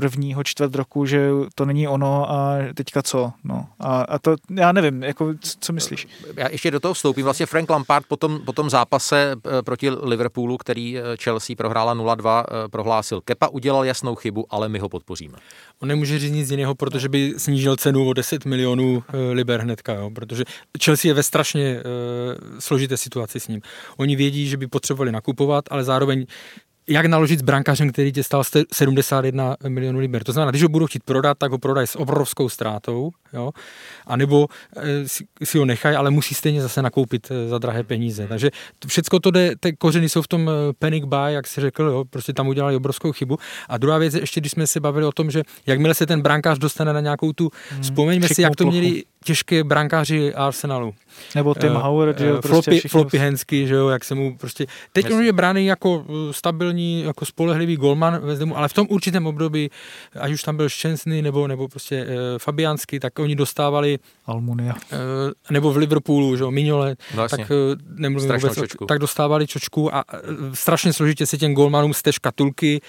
prvního 0.00 0.44
čtvrt 0.44 0.74
roku, 0.74 1.06
že 1.06 1.30
to 1.54 1.64
není 1.64 1.88
ono 1.88 2.30
a 2.30 2.56
teďka 2.74 3.02
co. 3.02 3.32
No. 3.44 3.66
A, 3.80 4.00
a 4.00 4.18
to 4.18 4.36
já 4.56 4.72
nevím, 4.72 5.02
jako, 5.02 5.34
co 5.60 5.72
myslíš? 5.72 6.08
Já 6.36 6.50
ještě 6.50 6.70
do 6.70 6.80
toho 6.80 6.94
vstoupím. 6.94 7.24
Vlastně 7.24 7.46
Frank 7.46 7.70
Lampard 7.70 8.06
po 8.06 8.16
tom, 8.16 8.40
po 8.44 8.52
tom 8.52 8.70
zápase 8.70 9.32
eh, 9.32 9.62
proti 9.62 9.90
Liverpoolu, 9.90 10.56
který 10.56 10.98
eh, 10.98 11.02
Chelsea 11.22 11.56
prohrála 11.56 11.94
0-2, 11.94 12.44
eh, 12.44 12.68
prohlásil, 12.68 13.20
Kepa 13.20 13.48
udělal 13.48 13.84
jasnou 13.84 14.14
chybu, 14.14 14.46
ale 14.50 14.68
my 14.68 14.78
ho 14.78 14.88
podpoříme. 14.88 15.38
On 15.82 15.88
nemůže 15.88 16.18
říct 16.18 16.32
nic 16.32 16.50
jiného, 16.50 16.74
protože 16.74 17.08
by 17.08 17.34
snížil 17.36 17.76
cenu 17.76 18.08
o 18.08 18.12
10 18.12 18.44
milionů 18.44 19.02
liber 19.32 19.60
hnedka, 19.60 19.94
jo? 19.94 20.10
protože 20.10 20.44
Chelsea 20.84 21.08
je 21.08 21.14
ve 21.14 21.22
strašně 21.22 21.76
uh, 21.76 22.58
složité 22.58 22.96
situaci 22.96 23.40
s 23.40 23.48
ním. 23.48 23.60
Oni 23.96 24.16
vědí, 24.16 24.48
že 24.48 24.56
by 24.56 24.66
potřebovali 24.66 25.12
nakupovat, 25.12 25.64
ale 25.70 25.84
zároveň 25.84 26.26
jak 26.88 27.06
naložit 27.06 27.38
s 27.38 27.42
brankářem, 27.42 27.92
který 27.92 28.12
tě 28.12 28.22
stál 28.22 28.42
71 28.72 29.56
milionů 29.68 29.98
liber. 29.98 30.24
To 30.24 30.32
znamená, 30.32 30.50
když 30.50 30.62
ho 30.62 30.68
budou 30.68 30.86
chtít 30.86 31.02
prodat, 31.02 31.38
tak 31.38 31.50
ho 31.50 31.58
prodají 31.58 31.86
s 31.86 31.96
obrovskou 31.96 32.48
ztrátou, 32.48 33.10
jo? 33.32 33.50
a 34.06 34.16
nebo 34.16 34.46
e, 34.76 35.08
si, 35.44 35.58
ho 35.58 35.64
nechají, 35.64 35.96
ale 35.96 36.10
musí 36.10 36.34
stejně 36.34 36.62
zase 36.62 36.82
nakoupit 36.82 37.30
e, 37.30 37.48
za 37.48 37.58
drahé 37.58 37.82
peníze. 37.82 38.26
Takže 38.28 38.50
všechno 38.86 39.20
to 39.20 39.30
jde, 39.30 39.54
ty 39.60 39.72
kořeny 39.72 40.08
jsou 40.08 40.22
v 40.22 40.28
tom 40.28 40.48
e, 40.48 40.52
panic 40.78 41.04
buy, 41.04 41.32
jak 41.32 41.46
si 41.46 41.60
řekl, 41.60 41.82
jo? 41.82 42.04
prostě 42.10 42.32
tam 42.32 42.48
udělali 42.48 42.76
obrovskou 42.76 43.12
chybu. 43.12 43.38
A 43.68 43.78
druhá 43.78 43.98
věc 43.98 44.14
je 44.14 44.20
ještě, 44.20 44.40
když 44.40 44.52
jsme 44.52 44.66
se 44.66 44.80
bavili 44.80 45.06
o 45.06 45.12
tom, 45.12 45.30
že 45.30 45.42
jakmile 45.66 45.94
se 45.94 46.06
ten 46.06 46.22
brankář 46.22 46.58
dostane 46.58 46.92
na 46.92 47.00
nějakou 47.00 47.32
tu, 47.32 47.50
hmm, 47.70 47.82
vzpomeňme 47.82 48.28
si, 48.28 48.42
jak 48.42 48.56
to 48.56 48.64
plochu. 48.64 48.78
měli 48.78 49.04
těžké 49.24 49.64
brankáři 49.64 50.34
Arsenalu. 50.34 50.94
Nebo 51.34 51.54
Tim 51.54 51.72
uh, 51.72 51.82
Howard, 51.82 52.18
že 52.18 52.26
jo, 52.26 52.42
prostě 52.42 52.70
Floppy, 52.70 52.88
Floppy 52.88 53.18
Hensky, 53.18 53.66
že 53.66 53.74
jo, 53.74 53.88
jak 53.88 54.04
se 54.04 54.14
mu 54.14 54.36
prostě... 54.36 54.66
Teď 54.92 55.04
Myslím. 55.04 55.18
on 55.18 55.24
je 55.24 55.32
brány 55.32 55.64
jako 55.64 56.04
stabilní, 56.30 57.02
jako 57.02 57.24
spolehlivý 57.26 57.76
golman 57.76 58.20
ale 58.54 58.68
v 58.68 58.72
tom 58.72 58.86
určitém 58.90 59.26
období, 59.26 59.70
ať 60.20 60.32
už 60.32 60.42
tam 60.42 60.56
byl 60.56 60.68
Ščensny 60.68 61.22
nebo, 61.22 61.46
nebo 61.46 61.68
prostě 61.68 62.04
uh, 62.04 62.10
Fabiansky, 62.38 63.00
tak 63.00 63.18
oni 63.18 63.36
dostávali... 63.36 63.98
Almunia. 64.26 64.74
Uh, 64.74 64.98
nebo 65.50 65.72
v 65.72 65.76
Liverpoolu, 65.76 66.36
že 66.36 66.42
jo, 66.42 66.50
Mignole, 66.50 66.96
vlastně. 67.14 67.44
tak 67.44 67.50
uh, 67.50 67.56
nemluvím 67.98 68.32
vůbec, 68.32 68.54
čočku. 68.54 68.86
tak 68.86 68.98
dostávali 68.98 69.46
čočku 69.46 69.94
a 69.94 70.04
uh, 70.12 70.20
strašně 70.54 70.92
složitě 70.92 71.26
se 71.26 71.38
těm 71.38 71.54
golmanům 71.54 71.94
z 71.94 72.02
té 72.02 72.12
škatulky 72.12 72.80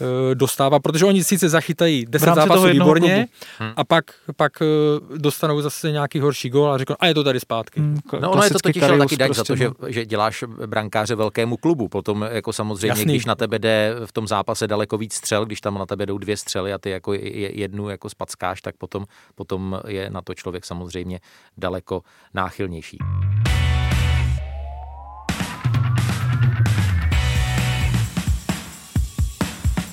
uh, 0.00 0.06
dostává, 0.34 0.80
protože 0.80 1.04
oni 1.04 1.24
sice 1.24 1.48
zachytají 1.48 2.06
10 2.08 2.24
zápasů 2.34 2.64
výborně 2.64 3.28
hmm. 3.58 3.72
a 3.76 3.84
pak, 3.84 4.04
pak 4.36 4.52
uh, 4.60 5.18
dostanou 5.18 5.60
zase 5.60 5.71
zase 5.72 5.92
nějaký 5.92 6.20
horší 6.20 6.50
gol 6.50 6.72
a 6.72 6.78
řekl, 6.78 6.96
a 7.00 7.06
je 7.06 7.14
to 7.14 7.24
tady 7.24 7.40
zpátky. 7.40 7.80
Hmm, 7.80 7.98
no 8.20 8.30
ono 8.30 8.42
je 8.42 8.50
to 8.50 8.58
totiž 8.62 8.82
taky 8.98 9.16
dať 9.16 9.28
prostě 9.28 9.40
za 9.40 9.44
to, 9.44 9.56
že, 9.56 9.68
no. 9.68 9.92
že 9.92 10.06
děláš 10.06 10.44
brankáře 10.66 11.14
velkému 11.14 11.56
klubu. 11.56 11.88
Potom 11.88 12.28
jako 12.30 12.52
samozřejmě, 12.52 12.88
Jasný. 12.88 13.04
když 13.04 13.24
na 13.24 13.34
tebe 13.34 13.58
jde 13.58 13.94
v 14.06 14.12
tom 14.12 14.26
zápase 14.26 14.66
daleko 14.66 14.98
víc 14.98 15.14
střel, 15.14 15.46
když 15.46 15.60
tam 15.60 15.78
na 15.78 15.86
tebe 15.86 16.06
jdou 16.06 16.18
dvě 16.18 16.36
střely 16.36 16.72
a 16.72 16.78
ty 16.78 16.90
jako 16.90 17.12
jednu 17.12 17.88
jako 17.88 18.10
spackáš, 18.10 18.62
tak 18.62 18.76
potom, 18.76 19.04
potom 19.34 19.80
je 19.86 20.10
na 20.10 20.20
to 20.22 20.34
člověk 20.34 20.64
samozřejmě 20.64 21.20
daleko 21.56 22.02
náchylnější. 22.34 22.98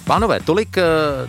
Pánové, 0.09 0.39
tolik 0.39 0.77
eh, 0.77 0.83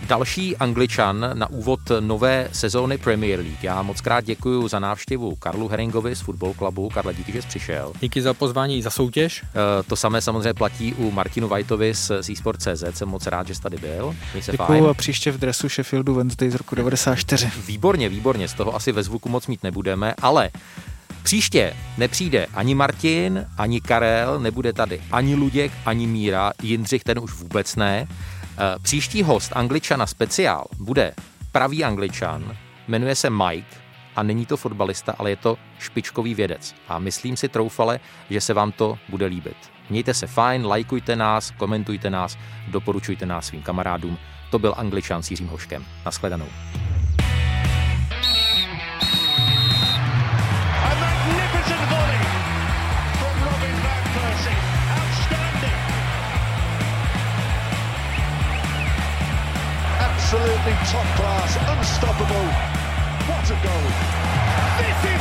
další 0.07 0.57
Angličan 0.57 1.29
na 1.33 1.49
úvod 1.49 1.79
nové 1.99 2.49
sezóny 2.51 2.97
Premier 2.97 3.39
League. 3.39 3.63
Já 3.63 3.81
moc 3.81 4.01
krát 4.01 4.25
děkuji 4.25 4.67
za 4.67 4.79
návštěvu 4.79 5.35
Karlu 5.35 5.67
Heringovi 5.67 6.15
z 6.15 6.21
Football 6.21 6.53
Clubu. 6.53 6.89
Karle, 6.89 7.13
díky, 7.13 7.31
že 7.31 7.41
jsi 7.41 7.47
přišel. 7.47 7.93
Díky 8.01 8.21
za 8.21 8.33
pozvání 8.33 8.77
i 8.77 8.81
za 8.81 8.89
soutěž. 8.89 9.43
Eh, 9.43 9.83
to 9.83 9.95
samé 9.95 10.21
samozřejmě 10.21 10.53
platí 10.53 10.93
u 10.93 11.11
Martinu 11.11 11.47
Vajtovi 11.47 11.93
z 11.93 12.11
eSport.cz. 12.29 12.83
Jsem 12.93 13.09
moc 13.09 13.27
rád, 13.27 13.47
že 13.47 13.55
jsi 13.55 13.61
tady 13.61 13.77
byl. 13.77 14.15
Děkuji 14.51 14.89
a 14.89 14.93
příště 14.93 15.31
v 15.31 15.37
dresu 15.37 15.69
Sheffieldu 15.69 16.13
Wednesday 16.13 16.49
z 16.49 16.55
roku 16.55 16.75
94. 16.75 17.51
Výborně, 17.67 18.09
výborně. 18.09 18.47
Z 18.47 18.53
toho 18.53 18.75
asi 18.75 18.91
ve 18.91 19.03
zvuku 19.03 19.29
moc 19.29 19.47
mít 19.47 19.63
nebudeme, 19.63 20.13
ale 20.21 20.49
Příště 21.23 21.73
nepřijde 21.97 22.47
ani 22.53 22.75
Martin, 22.75 23.45
ani 23.57 23.81
Karel, 23.81 24.39
nebude 24.39 24.73
tady 24.73 25.01
ani 25.11 25.35
Luděk, 25.35 25.71
ani 25.85 26.07
Míra, 26.07 26.51
Jindřich 26.63 27.03
ten 27.03 27.19
už 27.19 27.33
vůbec 27.33 27.75
ne. 27.75 28.07
Eh, 28.57 28.79
příští 28.81 29.23
host 29.23 29.51
Angličana 29.55 30.07
speciál 30.07 30.65
bude 30.79 31.13
pravý 31.51 31.83
Angličan, 31.83 32.57
jmenuje 32.87 33.15
se 33.15 33.29
Mike 33.29 33.77
a 34.15 34.23
není 34.23 34.45
to 34.45 34.57
fotbalista, 34.57 35.15
ale 35.17 35.29
je 35.29 35.35
to 35.35 35.57
špičkový 35.79 36.35
vědec. 36.35 36.75
A 36.87 36.99
myslím 36.99 37.37
si 37.37 37.49
troufale, 37.49 37.99
že 38.29 38.41
se 38.41 38.53
vám 38.53 38.71
to 38.71 38.97
bude 39.09 39.25
líbit. 39.25 39.57
Mějte 39.89 40.13
se 40.13 40.27
fajn, 40.27 40.65
lajkujte 40.65 41.15
nás, 41.15 41.51
komentujte 41.51 42.09
nás, 42.09 42.37
doporučujte 42.67 43.25
nás 43.25 43.45
svým 43.45 43.61
kamarádům. 43.61 44.17
To 44.51 44.59
byl 44.59 44.73
Angličan 44.77 45.23
s 45.23 45.31
Jiřím 45.31 45.47
Hoškem. 45.47 45.85
Naschledanou. 46.05 46.47
absolutely 60.61 60.91
top 60.91 61.05
class, 61.17 61.57
unstoppable. 61.57 62.47
What 63.27 63.49
a 63.49 63.57
goal! 63.65 63.89
This 64.77 65.11
is 65.11 65.20